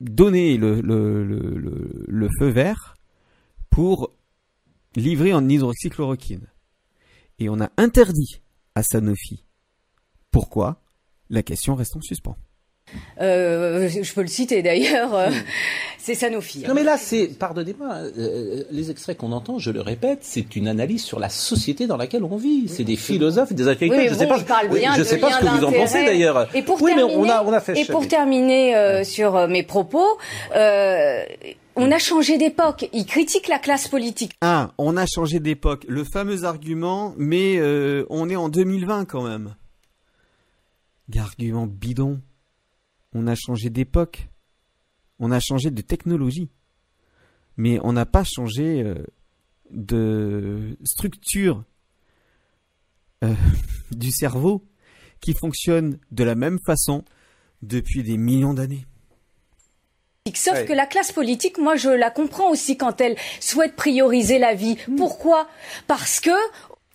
[0.00, 2.94] donné le, le, feu vert
[3.70, 4.12] pour
[4.96, 6.46] livrer en hydroxychloroquine
[7.38, 8.40] et on a interdit
[8.74, 9.44] à Sanofi.
[10.30, 10.80] Pourquoi?
[11.30, 12.36] La question reste en suspens.
[13.20, 15.14] Euh, je peux le citer d'ailleurs.
[15.14, 15.30] Euh,
[15.98, 16.64] c'est Sanofi.
[16.66, 20.68] Non mais là, c'est, pardonnez-moi, euh, les extraits qu'on entend, je le répète, c'est une
[20.68, 22.68] analyse sur la société dans laquelle on vit.
[22.68, 24.02] C'est des philosophes, des intellectuels.
[24.02, 25.46] Oui, je bon, sais pas, je parle oui, bien je de sais pas ce que
[25.46, 26.48] vous en pensez d'ailleurs.
[26.54, 27.78] Et pour oui, terminer, mais on a, on a fait.
[27.78, 30.06] et pour terminer euh, sur euh, mes propos,
[30.54, 31.22] euh,
[31.76, 32.88] on a changé d'époque.
[32.92, 34.32] Il critique la classe politique.
[34.40, 35.84] Ah, on a changé d'époque.
[35.88, 39.54] Le fameux argument, mais euh, on est en 2020 quand même.
[41.16, 42.20] Argument bidon.
[43.12, 44.28] On a changé d'époque.
[45.18, 46.50] On a changé de technologie.
[47.56, 48.94] Mais on n'a pas changé euh,
[49.70, 51.64] de structure
[53.22, 53.34] euh,
[53.90, 54.64] du cerveau
[55.20, 57.04] qui fonctionne de la même façon
[57.62, 58.86] depuis des millions d'années.
[60.32, 64.54] Sauf que la classe politique, moi, je la comprends aussi quand elle souhaite prioriser la
[64.54, 64.78] vie.
[64.96, 65.46] Pourquoi?
[65.86, 66.30] Parce que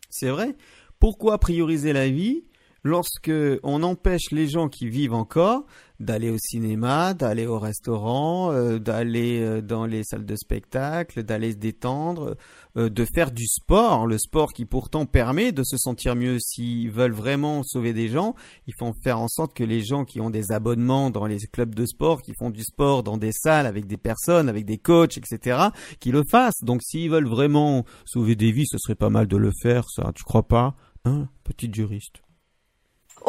[0.09, 0.55] C'est vrai.
[0.97, 2.43] Pourquoi prioriser la vie
[2.83, 5.67] lorsque on empêche les gens qui vivent encore
[5.99, 11.51] d'aller au cinéma, d'aller au restaurant, euh, d'aller euh, dans les salles de spectacle, d'aller
[11.51, 12.35] se détendre, euh,
[12.75, 17.13] de faire du sport, le sport qui pourtant permet de se sentir mieux s'ils veulent
[17.13, 18.35] vraiment sauver des gens,
[18.67, 21.73] il faut faire en sorte que les gens qui ont des abonnements dans les clubs
[21.73, 25.17] de sport, qui font du sport dans des salles avec des personnes, avec des coachs,
[25.17, 26.63] etc., qui le fassent.
[26.63, 30.11] Donc s'ils veulent vraiment sauver des vies, ce serait pas mal de le faire, ça,
[30.15, 32.21] tu crois pas Hein, petite juriste?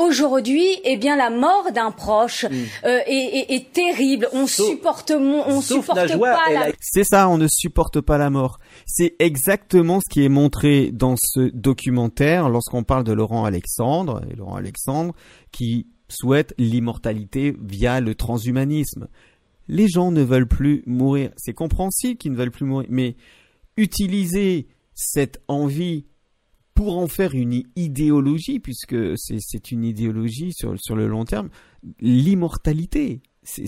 [0.01, 2.55] Aujourd'hui, eh bien, la mort d'un proche Mm.
[2.85, 3.13] euh, est,
[3.51, 4.29] est- est terrible.
[4.33, 8.01] On supporte, mon- on sauf supporte Najwa, pas elle la C'est ça, on ne supporte
[8.01, 8.59] pas la mort.
[8.87, 14.35] C'est exactement ce qui est montré dans ce documentaire lorsqu'on parle de Laurent Alexandre, et
[14.37, 15.15] Laurent Alexandre
[15.53, 19.09] qui souhaite l'immortalité via le transhumanisme.
[19.69, 21.31] Les gens ne veulent plus mourir.
[21.37, 23.15] C'est compréhensible qu'ils ne veulent plus mourir, mais
[23.77, 26.07] utiliser cette envie
[26.81, 31.51] pour en faire une idéologie, puisque c'est une idéologie sur, le long terme,
[32.01, 33.20] l'immortalité.
[33.43, 33.66] C'est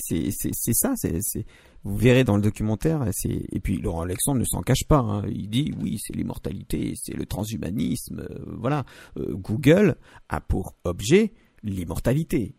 [0.72, 0.94] ça,
[1.84, 3.06] vous verrez dans le documentaire.
[3.26, 5.00] Et puis Laurent Alexandre ne s'en cache pas.
[5.00, 5.24] hein.
[5.28, 8.20] Il dit oui, c'est l'immortalité, c'est le transhumanisme.
[8.20, 8.86] euh, voilà.
[9.18, 9.96] Euh, Google
[10.30, 12.56] a pour objet l'immortalité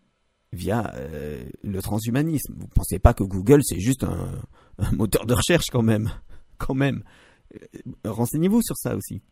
[0.51, 2.54] via euh, le transhumanisme.
[2.60, 4.39] Vous pensez pas que Google c'est juste un,
[4.78, 6.12] un moteur de recherche quand même,
[6.60, 7.04] quand même.
[8.06, 9.24] Renseignez-vous sur ça aussi.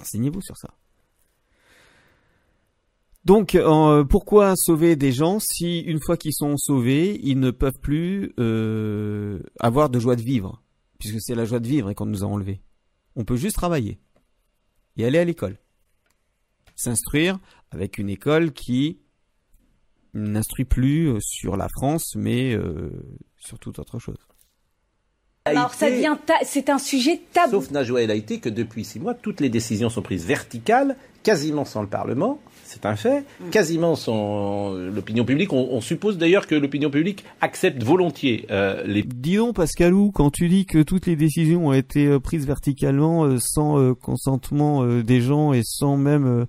[0.00, 0.70] Renseignez-vous sur ça.
[3.26, 7.78] Donc, euh, pourquoi sauver des gens si une fois qu'ils sont sauvés, ils ne peuvent
[7.78, 10.62] plus euh, avoir de joie de vivre,
[10.98, 12.62] puisque c'est la joie de vivre qu'on nous a enlevé.
[13.16, 14.00] On peut juste travailler
[14.96, 15.58] et aller à l'école,
[16.76, 17.38] s'instruire
[17.70, 19.00] avec une école qui
[20.14, 22.56] n'instruit plus euh, sur la France, mais
[23.36, 24.29] sur toute autre chose.
[25.46, 27.52] Alors ça devient, ta- c'est un sujet tabou.
[27.52, 31.64] Sauf Najwa El Haïti que depuis six mois, toutes les décisions sont prises verticales, quasiment
[31.64, 32.38] sans le Parlement.
[32.64, 33.24] C'est un fait.
[33.40, 33.50] Mm.
[33.50, 35.52] Quasiment sans l'opinion publique.
[35.52, 39.02] On, on suppose d'ailleurs que l'opinion publique accepte volontiers euh, les.
[39.02, 43.24] Dis donc, Pascalou, quand tu dis que toutes les décisions ont été euh, prises verticalement,
[43.24, 46.44] euh, sans euh, consentement euh, des gens et sans même euh,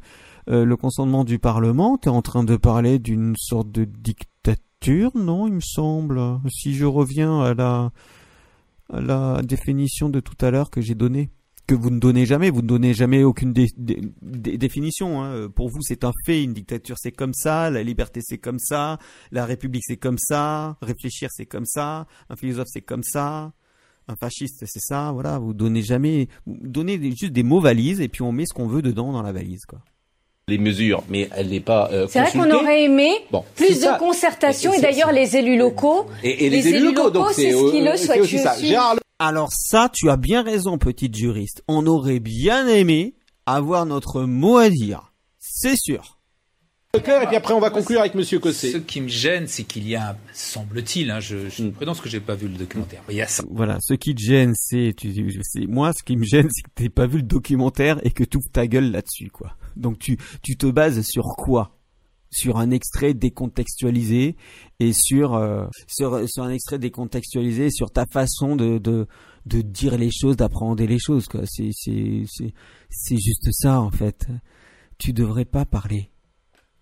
[0.50, 5.48] euh, le consentement du Parlement, t'es en train de parler d'une sorte de dictature, non,
[5.48, 6.22] il me semble.
[6.50, 7.92] Si je reviens à la,
[8.92, 11.30] la définition de tout à l'heure que j'ai donnée.
[11.68, 15.24] Que vous ne donnez jamais, vous ne donnez jamais aucune dé- dé- dé- définition.
[15.24, 15.48] hein.
[15.50, 16.44] Pour vous, c'est un fait.
[16.44, 17.70] Une dictature, c'est comme ça.
[17.70, 18.98] La liberté, c'est comme ça.
[19.32, 20.78] La République, c'est comme ça.
[20.82, 22.08] Réfléchir, c'est comme ça.
[22.30, 23.54] Un philosophe, c'est comme ça.
[24.08, 25.12] Un fasciste, c'est ça.
[25.14, 26.28] Voilà, vous donnez jamais.
[26.46, 29.22] Vous donnez juste des mots valises et puis on met ce qu'on veut dedans dans
[29.22, 29.80] la valise, quoi.
[30.48, 31.90] Les mesures, mais elle n'est pas.
[31.92, 33.94] euh, C'est vrai qu'on aurait aimé Bon, plus de ça.
[33.98, 36.06] concertation Et d'ailleurs les élus locaux.
[36.24, 38.22] Et, et les, élus locaux, donc c'est ce euh, le c'est souhaitent.
[38.22, 38.56] aussi je ça.
[38.56, 41.64] suis- Gérard Alors ça, tu as bien raison, petite juriste.
[41.68, 43.14] On aurait bien aimé
[43.46, 45.14] avoir notre mot à dire.
[45.40, 46.18] C'est sûr.
[46.94, 48.72] Et puis après on va conclure avec Monsieur Cossé.
[48.72, 52.02] Ce qui me gêne, c'est qu'il y a, semble-t-il, hein, je, je suis prudent parce
[52.02, 53.44] que j'ai pas vu le documentaire, mais il y a ça.
[53.50, 54.94] Voilà, ce qui te gêne, c'est
[55.70, 58.38] moi, ce qui me gêne, c'est que t'aies pas vu le documentaire et que tu
[58.38, 59.56] ouvres ta gueule là-dessus, quoi.
[59.78, 61.78] Donc tu, tu te bases sur quoi?
[62.30, 64.36] Sur un extrait décontextualisé
[64.82, 69.08] et sur, euh, sur, sur un extrait décontextualisé sur ta façon de, de,
[69.46, 71.42] de dire les choses, d'appréhender les choses, quoi.
[71.46, 72.54] C'est, c'est, c'est,
[72.90, 74.28] c'est juste ça, en fait.
[74.98, 76.11] Tu devrais pas parler.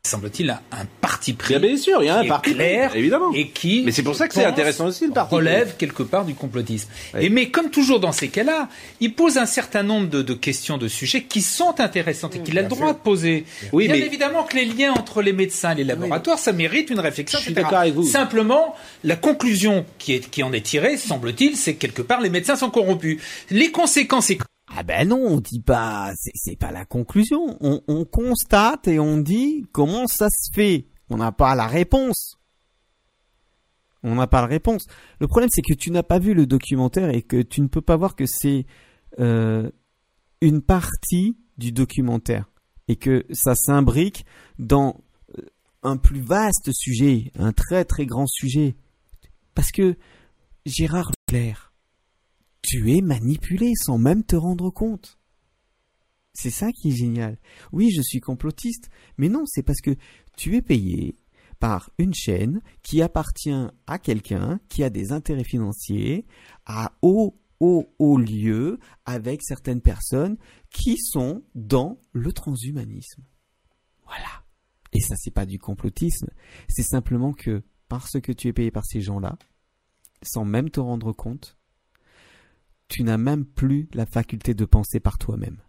[0.07, 1.55] Semble-t-il un, parti pris.
[1.55, 3.31] Bien, bien sûr, il y a un parti pris, clair, évidemment.
[3.33, 3.83] Et qui.
[3.85, 5.35] Mais c'est pour ça que c'est intéressant aussi, le parti.
[5.35, 6.89] Relève quelque part du complotisme.
[7.19, 8.69] Et mais comme toujours dans ces cas-là,
[9.01, 12.57] il pose un certain nombre de, de questions, de sujets qui sont intéressantes et qu'il
[12.57, 13.45] a le droit de poser.
[13.73, 16.89] Oui, Bien mais- évidemment que les liens entre les médecins et les laboratoires, ça mérite
[16.89, 17.37] une réflexion.
[17.39, 18.03] Je suis d'accord avec vous.
[18.03, 22.29] Simplement, la conclusion qui, est, qui en est tirée, semble-t-il, c'est que quelque part les
[22.29, 23.21] médecins sont corrompus.
[23.51, 24.31] Les conséquences
[24.75, 27.57] Ah ben non, on dit pas, c'est, pas la conclusion.
[27.59, 30.85] On, on constate et on dit comment ça se fait.
[31.09, 32.37] On n'a pas la réponse.
[34.03, 34.85] On n'a pas la réponse.
[35.19, 37.81] Le problème, c'est que tu n'as pas vu le documentaire et que tu ne peux
[37.81, 38.65] pas voir que c'est
[39.19, 39.69] euh,
[40.41, 42.49] une partie du documentaire
[42.87, 44.25] et que ça s'imbrique
[44.57, 45.01] dans
[45.37, 45.41] euh,
[45.83, 48.75] un plus vaste sujet, un très très grand sujet.
[49.55, 49.97] Parce que
[50.65, 51.68] Gérard Leclerc,
[52.61, 55.19] tu es manipulé sans même te rendre compte.
[56.33, 57.37] C'est ça qui est génial.
[57.71, 59.95] Oui, je suis complotiste, mais non, c'est parce que
[60.37, 61.15] tu es payé
[61.59, 66.25] par une chaîne qui appartient à quelqu'un qui a des intérêts financiers
[66.65, 70.37] à haut, haut, haut lieu avec certaines personnes
[70.69, 73.23] qui sont dans le transhumanisme.
[74.05, 74.45] Voilà.
[74.93, 76.29] Et ça, c'est pas du complotisme.
[76.69, 79.37] C'est simplement que parce que tu es payé par ces gens-là,
[80.23, 81.58] sans même te rendre compte,
[82.89, 85.61] tu n'as même plus la faculté de penser par toi-même.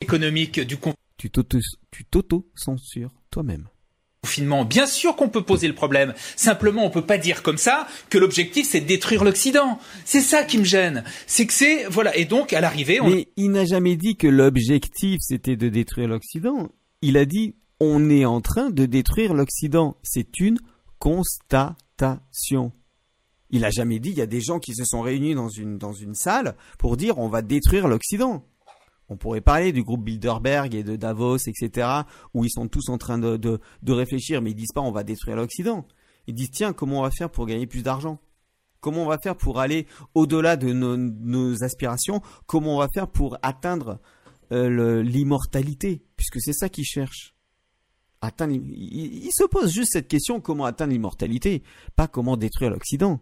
[0.00, 0.76] Économique du
[1.16, 3.68] Tu t'auto-censures toi-même
[4.22, 4.64] confinement.
[4.64, 6.12] Bien sûr qu'on peut poser le problème.
[6.36, 9.78] Simplement, on peut pas dire comme ça que l'objectif c'est de détruire l'Occident.
[10.04, 11.04] C'est ça qui me gêne.
[11.26, 12.14] C'est que c'est voilà.
[12.16, 13.08] Et donc à l'arrivée, on...
[13.08, 16.68] mais il n'a jamais dit que l'objectif c'était de détruire l'Occident.
[17.00, 19.96] Il a dit on est en train de détruire l'Occident.
[20.02, 20.58] C'est une
[20.98, 22.72] constatation.
[23.50, 25.76] Il a jamais dit il y a des gens qui se sont réunis dans une
[25.76, 28.44] dans une salle pour dire on va détruire l'Occident.
[29.08, 31.88] On pourrait parler du groupe Bilderberg et de Davos, etc.,
[32.32, 35.02] où ils sont tous en train de, de, réfléchir, mais ils disent pas on va
[35.02, 35.84] détruire l'Occident.
[36.28, 38.20] Ils disent tiens, comment on va faire pour gagner plus d'argent?
[38.80, 42.22] Comment on va faire pour aller au-delà de nos, aspirations?
[42.46, 43.98] Comment on va faire pour atteindre
[44.52, 46.04] euh, l'immortalité?
[46.16, 47.34] Puisque c'est ça qu'ils cherchent.
[48.20, 51.64] Atteindre, ils, ils se posent juste cette question comment atteindre l'immortalité,
[51.96, 53.20] pas comment détruire l'Occident.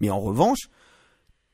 [0.00, 0.68] Mais en revanche,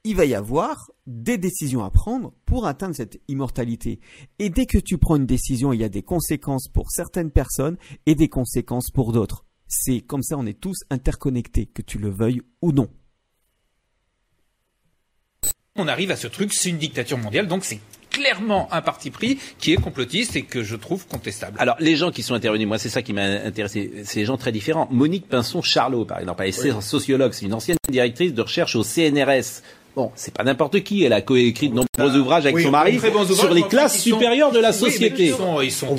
[0.05, 3.99] il va y avoir des décisions à prendre pour atteindre cette immortalité.
[4.39, 7.77] Et dès que tu prends une décision, il y a des conséquences pour certaines personnes
[8.07, 9.45] et des conséquences pour d'autres.
[9.67, 12.89] C'est comme ça, on est tous interconnectés, que tu le veuilles ou non.
[15.75, 17.81] On arrive à ce truc, c'est une dictature mondiale, donc c'est
[18.17, 21.57] clairement un parti pris qui est complotiste et que je trouve contestable.
[21.61, 23.93] Alors, les gens qui sont intervenus, moi, c'est ça qui m'a intéressé.
[24.05, 24.89] C'est des gens très différents.
[24.91, 29.62] Monique Pinson-Charlot, par exemple, elle est sociologue, c'est une ancienne directrice de recherche au CNRS.
[29.97, 31.05] Bon, c'est pas n'importe qui.
[31.05, 33.01] Elle a coécrit de nombreux ouvrages avec son mari
[33.35, 35.25] sur les classes supérieures de la société.
[35.25, 35.97] ils sont, ils sont,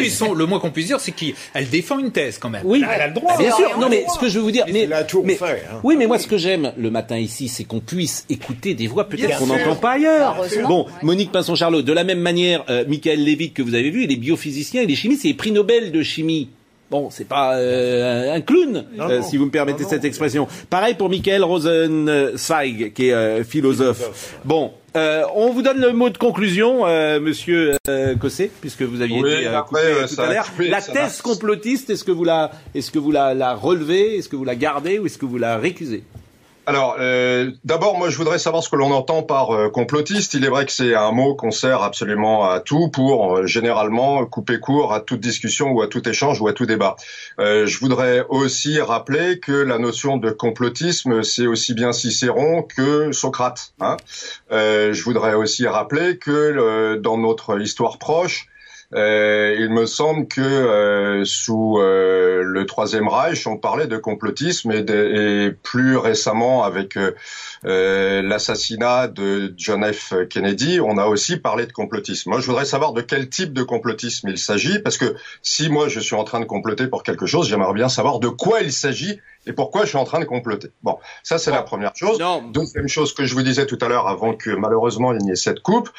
[0.00, 2.62] ils sont, le moins qu'on puisse dire, c'est qu'elle défend une thèse quand même.
[2.64, 3.36] Oui, elle a le droit.
[3.36, 3.76] Bien sûr.
[3.80, 4.88] Non, mais ce que je veux vous dire, mais,
[5.24, 5.80] mais hein.
[5.82, 9.08] oui, mais moi, ce que j'aime le matin ici, c'est qu'on puisse écouter des voix
[9.08, 10.44] peut-être qu'on n'entend pas ailleurs.
[10.68, 14.12] Bon, Monique Pinson-Charlot, de la même manière, euh, Michael Levitt que vous avez vu, il
[14.12, 16.48] est biophysicien, il est chimiste, il est prix Nobel de chimie.
[16.90, 20.48] Bon, c'est pas euh, un clown, euh, si vous me permettez cette expression.
[20.68, 24.40] Pareil pour Michael Rosenzweig, qui est euh, philosophe.
[24.44, 26.84] Bon, on vous donne le mot de conclusion,
[27.20, 27.76] Monsieur
[28.20, 29.80] Cossé, puisque vous aviez été coupé,
[30.12, 30.46] tout à l'heure.
[30.58, 34.34] La thèse complotiste, est-ce que vous la, est-ce que vous la, la relevez, est-ce que
[34.36, 36.02] vous la gardez ou est-ce que vous la récusez?
[36.66, 40.34] Alors, euh, d'abord, moi, je voudrais savoir ce que l'on entend par euh, complotiste.
[40.34, 44.24] Il est vrai que c'est un mot qu'on sert absolument à tout pour euh, généralement
[44.26, 46.96] couper court à toute discussion ou à tout échange ou à tout débat.
[47.38, 53.72] je voudrais aussi rappeler que la notion de complotisme, c'est aussi bien Cicéron que Socrate.
[53.80, 53.96] Hein.
[54.50, 58.49] je voudrais aussi rappeler que dans notre histoire proche,
[58.92, 64.72] euh, il me semble que euh, sous euh, le Troisième Reich, on parlait de complotisme
[64.72, 66.98] et, et plus récemment avec
[67.62, 70.14] l'assassinat de John F.
[70.28, 72.30] Kennedy, on a aussi parlé de complotisme.
[72.30, 75.88] Moi, je voudrais savoir de quel type de complotisme il s'agit, parce que si moi
[75.88, 78.72] je suis en train de comploter pour quelque chose, j'aimerais bien savoir de quoi il
[78.72, 80.70] s'agit et pourquoi je suis en train de comploter?
[80.82, 82.18] Bon, ça c'est la première chose.
[82.52, 85.36] Deuxième chose que je vous disais tout à l'heure, avant que malheureusement il n'y ait
[85.36, 85.90] cette coupe,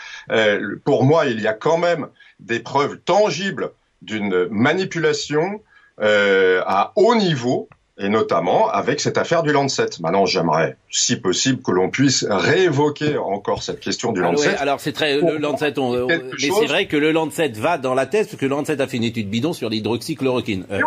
[0.85, 2.07] pour moi il y a quand même
[2.39, 3.71] des preuves tangibles
[4.01, 5.61] d'une manipulation
[6.01, 7.69] euh, à haut niveau,
[8.01, 9.89] et notamment avec cette affaire du Lancet.
[10.01, 14.55] Maintenant, j'aimerais, si possible, que l'on puisse réévoquer encore cette question du Lancet.
[14.57, 18.27] alors c'est très le Lancet, mais c'est vrai que le Lancet va dans la thèse
[18.27, 20.65] parce que le Lancet a fait une étude bidon sur l'hydroxychloroquine.
[20.71, 20.81] Euh,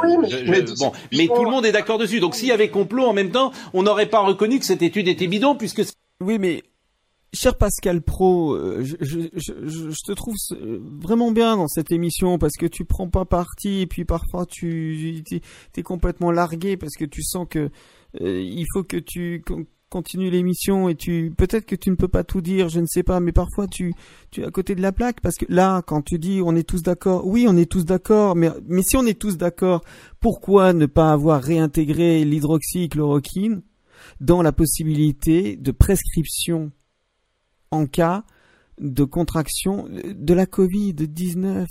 [0.48, 2.20] mais, bon, mais tout le monde est d'accord dessus.
[2.20, 5.08] Donc s'il y avait complot en même temps, on n'aurait pas reconnu que cette étude
[5.08, 5.82] était bidon puisque.
[6.20, 6.62] Oui, mais
[7.34, 10.36] Cher Pascal Pro, euh, je, te trouve
[11.02, 15.22] vraiment bien dans cette émission parce que tu prends pas parti et puis parfois tu
[15.76, 17.70] es, complètement largué parce que tu sens que
[18.20, 19.42] euh, il faut que tu
[19.90, 23.02] continues l'émission et tu peut-être que tu ne peux pas tout dire, je ne sais
[23.02, 23.94] pas, mais parfois tu
[24.36, 26.84] es à côté de la plaque parce que là quand tu dis on est tous
[26.84, 29.82] d'accord, oui on est tous d'accord, mais si on est tous d'accord,
[30.20, 33.62] pourquoi ne pas avoir réintégré l'hydroxychloroquine
[34.20, 36.70] dans la possibilité de prescription
[37.74, 38.24] en cas
[38.80, 41.66] de contraction de la Covid-19.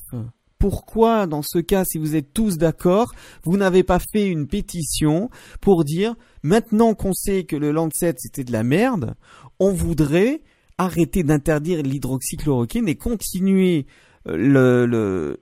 [0.57, 5.29] pourquoi, dans ce cas, si vous êtes tous d'accord, vous n'avez pas fait une pétition
[5.59, 9.15] pour dire, maintenant qu'on sait que le Lancet c'était de la merde,
[9.59, 10.41] on voudrait
[10.77, 13.85] arrêter d'interdire l'hydroxychloroquine et continuer
[14.27, 15.39] euh, le, le,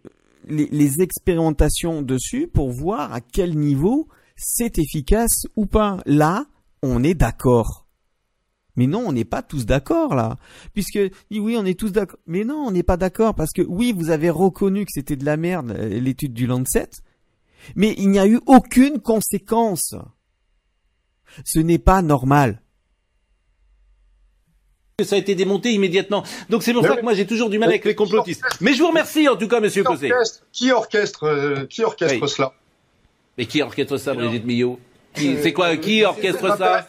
[0.48, 6.00] les, les expérimentations dessus pour voir à quel niveau c'est efficace ou pas.
[6.08, 6.46] Là,
[6.82, 7.81] on est d'accord.
[8.76, 10.38] Mais non, on n'est pas tous d'accord là.
[10.74, 11.00] Puisque
[11.30, 12.20] oui, on est tous d'accord.
[12.26, 15.26] Mais non, on n'est pas d'accord parce que oui, vous avez reconnu que c'était de
[15.26, 16.90] la merde euh, l'étude du Lancet,
[17.76, 19.96] mais il n'y a eu aucune conséquence.
[21.46, 22.62] Ce n'est pas normal.
[24.98, 26.24] que ça a été démonté immédiatement.
[26.50, 28.44] Donc c'est pour ça que moi j'ai toujours du mal avec les complotistes.
[28.62, 32.20] Mais je vous remercie en tout cas, Monsieur Qui orchestre, qui orchestre, euh, qui orchestre
[32.22, 32.30] Oui.
[32.30, 32.54] cela?
[33.38, 34.80] Mais qui orchestre ça, Brigitte Millot?
[35.16, 36.88] C'est quoi Qui orchestre ça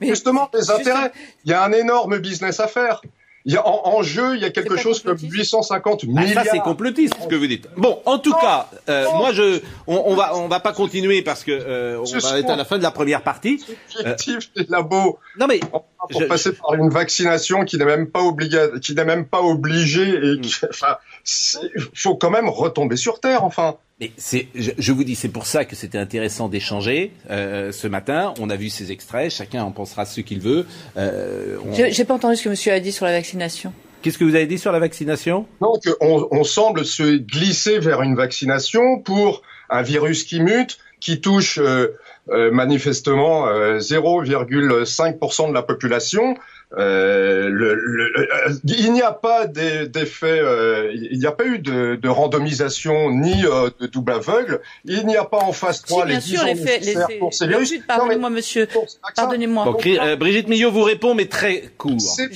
[0.00, 1.12] Justement, les intérêts.
[1.44, 3.00] Il y a un énorme business à faire.
[3.46, 6.44] Il y a, en, en jeu, il y a quelque chose comme 850 Ah, milliards.
[6.44, 7.68] ça c'est complotiste ce que vous dites.
[7.76, 11.44] Bon, en tout cas, euh, moi je, on, on va, on va pas continuer parce
[11.44, 13.62] que euh, on va être à la fin de la première partie.
[14.00, 15.18] Objectif des labos.
[15.38, 15.60] Non mais
[16.08, 18.68] pour je- passer par une vaccination qui n'est même pas obliga...
[18.80, 20.38] qui n'est même pas obligée Hmm.
[20.38, 20.54] et qui...
[20.70, 21.58] enfin, c'est-
[21.94, 23.76] faut quand même retomber sur terre, enfin.
[24.00, 27.86] Mais c'est, je, je vous dis, c'est pour ça que c'était intéressant d'échanger euh, ce
[27.86, 28.34] matin.
[28.40, 30.66] On a vu ces extraits, chacun en pensera ce qu'il veut.
[30.96, 33.72] Euh, on- J'ai j'ai pas entendu ce que monsieur a dit sur la vaccination.
[34.02, 35.46] Qu'est-ce que vous avez dit sur la vaccination?
[35.62, 41.20] Donc, on, on semble se glisser vers une vaccination pour un virus qui mute, qui
[41.22, 41.88] touche euh,
[42.30, 46.36] euh, manifestement euh, 0,5% de la population.
[46.78, 48.12] Euh, le- le-
[48.48, 52.08] euh, il n'y a pas des- d'effet, euh, il n'y a pas eu de, de
[52.08, 54.60] randomisation ni euh, de double aveugle.
[54.84, 56.84] Il n'y a pas en phase 3 Si, les bien 10 sûr, ans les faits,
[56.84, 57.70] les, pour ces virus.
[57.70, 58.66] l'étude, pardonnez-moi, monsieur,
[59.14, 59.64] pardonnez-moi.
[59.64, 61.92] Bon, euh, Brigitte Millot vous répond, mais très court.
[61.94, 62.28] Monsieur,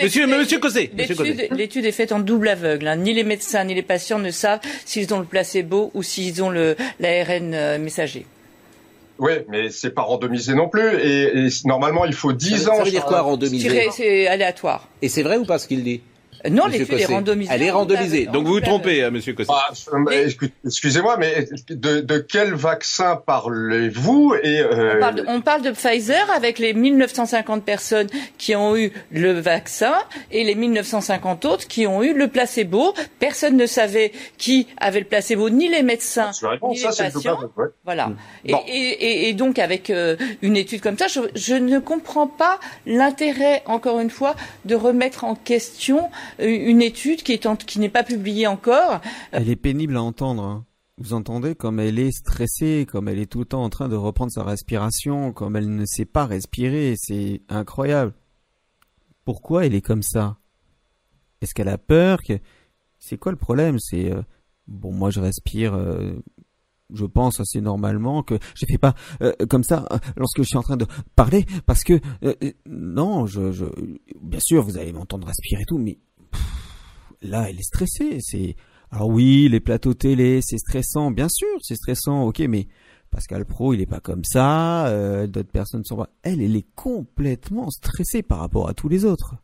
[0.00, 0.90] l'étude- Monsieur Cossé.
[1.50, 2.88] L'étude est faite en double aveugle.
[2.88, 2.96] hein.
[2.96, 6.50] Ni les médecins ni les patients ne savent s'ils ont le placebo ou s'ils ont
[6.50, 8.26] le l'ARN messager.
[9.18, 10.94] Oui, mais c'est pas randomisé non plus.
[11.00, 12.82] Et, et normalement, il faut 10 Ça ans.
[12.82, 14.86] veut dire quoi, randomisé Tiré, C'est aléatoire.
[15.02, 16.00] Et c'est vrai ou pas ce qu'il dit?
[16.50, 17.50] Non, Monsieur l'étude est Cossé randomisée.
[17.54, 18.26] Elle est randomisée.
[18.26, 19.50] Donc vous vous trompez, euh, Monsieur Cossé.
[19.52, 25.24] Ah, euh, excu- Excusez-moi, mais de, de quel vaccin parlez-vous et euh, On parle, de,
[25.28, 28.08] on parle de Pfizer avec les 1950 personnes
[28.38, 29.94] qui ont eu le vaccin
[30.30, 32.94] et les 1950 autres qui ont eu le placebo.
[33.18, 36.30] Personne ne savait qui avait le placebo, ni les médecins,
[36.60, 37.32] bon, ni ça, les le patients.
[37.38, 37.66] aveugle, ouais.
[37.84, 38.10] Voilà.
[38.44, 38.60] Et, Bon.
[38.66, 42.58] et, et- et donc avec euh, une étude comme ça, je, je ne comprends pas
[42.86, 44.34] l'intérêt, encore une fois,
[44.64, 46.08] de remettre en question euh,
[46.38, 49.00] une étude qui est en- qui n'est pas publiée encore.
[49.32, 50.42] Elle est pénible à entendre.
[50.42, 50.64] hein.
[51.00, 53.94] Vous entendez comme elle est stressée, comme elle est tout le temps en train de
[53.94, 58.12] reprendre sa respiration, comme elle ne sait pas respirer, c'est incroyable.
[59.24, 60.38] Pourquoi elle est comme ça?
[61.40, 62.18] Est-ce qu'elle a peur.
[62.98, 63.78] C'est quoi le problème?
[63.78, 64.22] C'est euh,
[64.66, 66.14] bon, moi je respire, euh,
[66.92, 70.56] je pense assez normalement que je fais pas euh, comme ça euh, lorsque je suis
[70.56, 73.66] en train de parler parce que euh, euh, non, je, je,
[74.20, 75.98] bien sûr vous allez m'entendre respirer et tout, mais
[77.22, 78.18] là, elle est stressée.
[78.20, 78.56] C'est
[78.90, 82.22] alors oui, les plateaux télé, c'est stressant, bien sûr, c'est stressant.
[82.24, 82.68] Ok, mais
[83.10, 84.86] Pascal Pro, il est pas comme ça.
[84.88, 86.08] euh, D'autres personnes sont pas.
[86.22, 89.34] Elle, elle est complètement stressée par rapport à tous les autres.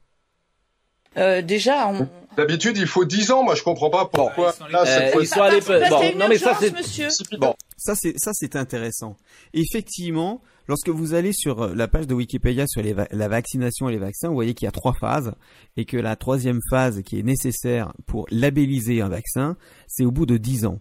[1.16, 3.45] Euh, déjà, on, D'habitude, il faut 10 ans.
[3.45, 4.53] Moi, je comprends pas pourquoi.
[4.70, 5.61] là, cette Euh, fois- ils sont allés.
[5.61, 6.72] Bon, non mais ça c'est.
[6.72, 7.07] monsieur.
[7.39, 9.16] Bon, ça c'est ça c'est intéressant.
[9.53, 13.99] Effectivement, lorsque vous allez sur euh, la page de Wikipédia sur la vaccination et les
[13.99, 15.33] vaccins, vous voyez qu'il y a trois phases
[15.77, 19.57] et que la troisième phase qui est nécessaire pour labelliser un vaccin,
[19.87, 20.81] c'est au bout de 10 ans.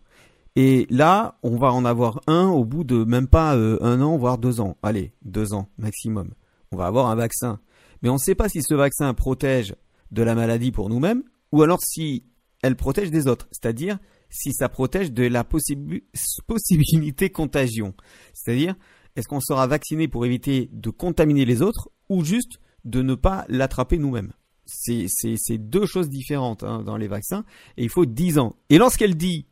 [0.56, 4.18] Et là, on va en avoir un au bout de même pas euh, un an,
[4.18, 4.78] voire deux ans.
[4.84, 6.34] Allez, deux ans maximum.
[6.72, 7.60] On va avoir un vaccin.
[8.02, 9.76] Mais on ne sait pas si ce vaccin protège
[10.12, 12.26] de la maladie pour nous-mêmes ou alors si
[12.62, 13.48] elle protège des autres.
[13.52, 13.98] C'est-à-dire
[14.30, 16.04] si ça protège de la possibi-
[16.48, 17.94] possibilité contagion.
[18.34, 18.76] C'est-à-dire,
[19.16, 23.46] est-ce qu'on sera vacciné pour éviter de contaminer les autres ou juste de ne pas
[23.48, 24.34] l'attraper nous-mêmes?
[24.66, 27.44] C'est deux choses différentes hein, dans les vaccins
[27.78, 28.56] et il faut 10 ans.
[28.70, 29.46] Et lorsqu'elle dit,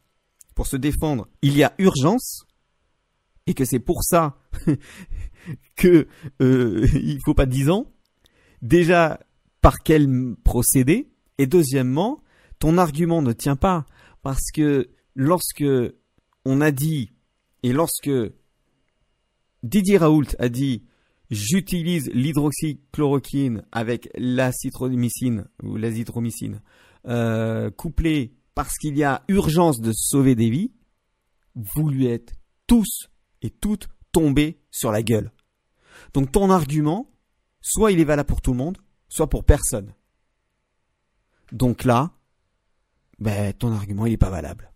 [0.55, 2.45] pour se défendre, il y a urgence
[3.45, 4.37] et que c'est pour ça
[5.75, 6.07] que
[6.41, 7.87] euh, il faut pas 10 ans,
[8.61, 9.19] déjà
[9.61, 11.09] par quel procédé?
[11.37, 12.21] Et deuxièmement,
[12.59, 13.85] ton argument ne tient pas
[14.21, 15.65] parce que lorsque
[16.45, 17.11] on a dit
[17.63, 18.11] et lorsque
[19.63, 20.83] Didier Raoult a dit
[21.29, 26.61] j'utilise l'hydroxychloroquine avec l'acitromycine ou l'azithromycine
[27.07, 30.71] euh, couplé parce qu'il y a urgence de sauver des vies,
[31.55, 32.33] vous lui êtes
[32.67, 33.09] tous
[33.41, 35.31] et toutes tombés sur la gueule.
[36.13, 37.09] Donc ton argument,
[37.61, 39.93] soit il est valable pour tout le monde, soit pour personne.
[41.51, 42.11] Donc là,
[43.19, 44.70] ben, ton argument il est pas valable.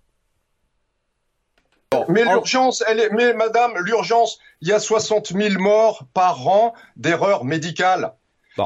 [2.10, 6.74] Mais l'urgence, elle est, mais madame, l'urgence, il y a 60 000 morts par an
[6.98, 8.14] d'erreurs médicales.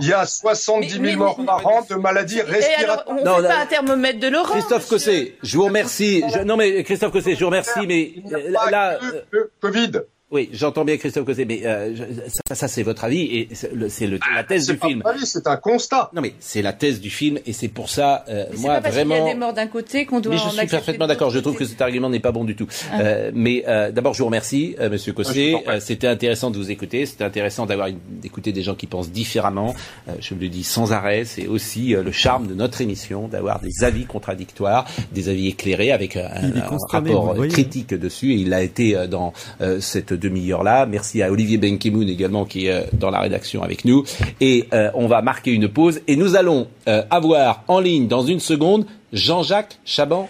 [0.02, 3.06] Il y a 70 000 Mais- mais- morts par an de maladies Et alors, respiratoires.
[3.08, 4.52] on fait là- pas un thermomètre de l'horreur.
[4.52, 6.24] Christophe Cosset, je vous remercie.
[6.32, 9.00] Je- non mais Christophe Cosset, je vous remercie, mais euh, là,
[9.34, 9.92] euh, Covid.
[10.32, 12.04] Oui, j'entends bien Christophe Cosset, mais euh, je-
[12.48, 14.88] ça, ça, c'est votre avis et c'est le- c'est le- la thèse c'est du pas
[14.88, 15.02] film.
[15.04, 16.12] mon avis, c'est un constat.
[16.14, 18.96] Non mais c'est la thèse du film et c'est pour ça, euh, moi pas parce
[18.96, 19.26] qu'il y a vraiment.
[19.34, 21.32] des morts d'un côté qu'on doit Mais je en suis parfaitement d'accord.
[21.32, 22.68] Je trouve que cet argument n'est pas bon du tout.
[22.94, 23.00] Ah.
[23.02, 25.56] Euh, mais euh, d'abord, je vous remercie, euh, Monsieur Ah, prie.
[25.68, 27.08] Euh, C'était intéressant de vous écouter.
[27.08, 29.74] C'était intéressant d'avoir une- d'écouter des gens qui pensent différemment.
[30.08, 31.26] Euh, je le dis sans arrêt.
[31.26, 35.92] C'est aussi euh, le charme de notre émission d'avoir des avis contradictoires, des avis éclairés
[35.92, 38.34] avec un, Il un rapport critique dessus.
[38.34, 39.80] Et il l'a été dans euh,
[40.20, 40.86] cette demi-heure-là.
[40.86, 44.04] Merci à Olivier Benkemoun également qui est euh, dans la rédaction avec nous.
[44.42, 48.24] Et euh, on va marquer une pause et nous allons euh, avoir en ligne dans
[48.24, 50.30] une seconde Jean-Jacques Chaban.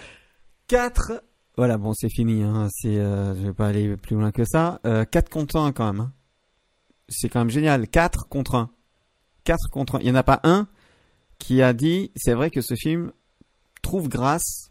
[0.68, 1.22] 4
[1.56, 2.68] voilà bon c'est fini hein.
[2.70, 6.00] c'est je vais pas aller plus loin que ça euh, 4 contre 1 quand même
[6.00, 6.12] hein.
[7.08, 8.70] c'est quand même génial 4 contre 1
[9.44, 10.68] 4 contre 1 il y en a pas un
[11.38, 13.10] qui a dit c'est vrai que ce film
[13.82, 14.69] trouve grâce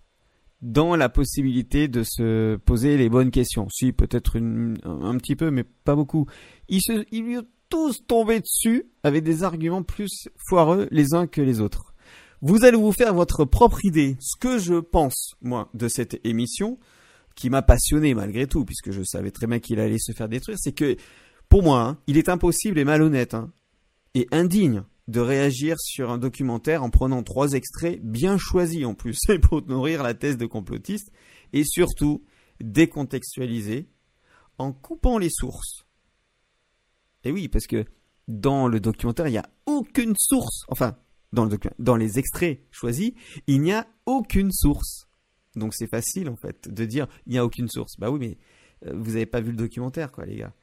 [0.61, 3.67] dans la possibilité de se poser les bonnes questions.
[3.69, 6.25] Si peut-être une- un petit peu mais pas beaucoup.
[6.67, 11.27] Ils se ils lui ont tous tombé dessus avec des arguments plus foireux les uns
[11.27, 11.93] que les autres.
[12.41, 14.17] Vous allez vous faire votre propre idée.
[14.19, 16.79] Ce que je pense, moi, de cette émission,
[17.35, 20.57] qui m'a passionné malgré tout, puisque je savais très bien qu'il allait se faire détruire,
[20.59, 20.95] c'est que,
[21.47, 23.51] pour moi, hein, il est impossible et malhonnête, hein,
[24.15, 29.17] et indigne de réagir sur un documentaire en prenant trois extraits bien choisis en plus,
[29.41, 31.11] pour nourrir la thèse de complotiste,
[31.51, 32.23] et surtout
[32.61, 33.89] décontextualiser
[34.59, 35.85] en coupant les sources.
[37.23, 37.85] Et oui, parce que
[38.27, 40.65] dans le documentaire, il n'y a aucune source.
[40.67, 40.95] Enfin,
[41.33, 43.11] dans, le dans les extraits choisis,
[43.47, 45.07] il n'y a aucune source.
[45.55, 47.97] Donc c'est facile en fait de dire il n'y a aucune source.
[47.97, 48.37] Bah oui, mais
[48.87, 50.53] euh, vous n'avez pas vu le documentaire, quoi, les gars.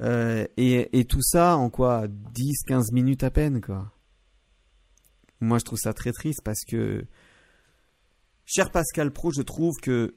[0.00, 3.92] Euh, et, et tout ça en quoi 10-15 minutes à peine, quoi.
[5.40, 7.04] Moi, je trouve ça très triste parce que,
[8.44, 10.16] cher Pascal Pro, je trouve que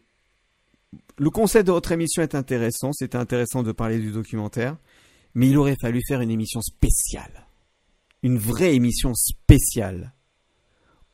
[1.17, 2.91] le concept de votre émission est intéressant.
[2.93, 4.77] C'était intéressant de parler du documentaire.
[5.33, 7.47] Mais il aurait fallu faire une émission spéciale.
[8.23, 10.13] Une vraie émission spéciale.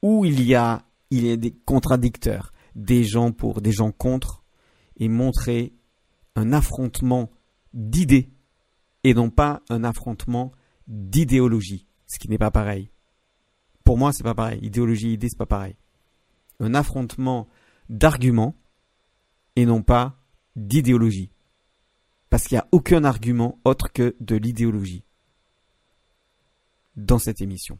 [0.01, 2.53] Où il y a, il y a des contradicteurs.
[2.75, 4.43] Des gens pour, des gens contre.
[4.97, 5.73] Et montrer
[6.35, 7.29] un affrontement
[7.73, 8.29] d'idées.
[9.07, 10.51] Et non pas un affrontement
[10.89, 11.87] d'idéologie.
[12.07, 12.91] Ce qui n'est pas pareil.
[13.85, 14.59] Pour moi, c'est pas pareil.
[14.61, 15.77] Idéologie idée, c'est pas pareil.
[16.59, 17.47] Un affrontement
[17.87, 18.53] d'arguments
[19.55, 20.19] et non pas
[20.57, 21.31] d'idéologie.
[22.29, 25.05] Parce qu'il n'y a aucun argument autre que de l'idéologie
[26.97, 27.79] dans cette émission.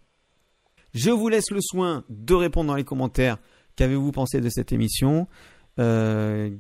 [0.94, 3.38] Je vous laisse le soin de répondre dans les commentaires.
[3.76, 5.28] Qu'avez-vous pensé de cette émission?
[5.78, 6.56] Euh,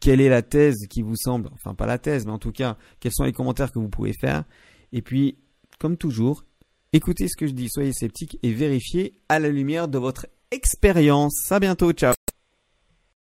[0.00, 2.76] Quelle est la thèse qui vous semble, enfin pas la thèse, mais en tout cas,
[3.00, 4.44] quels sont les commentaires que vous pouvez faire
[4.92, 5.38] Et puis,
[5.78, 6.44] comme toujours,
[6.92, 11.50] écoutez ce que je dis, soyez sceptiques et vérifiez à la lumière de votre expérience.
[11.50, 12.14] À bientôt, ciao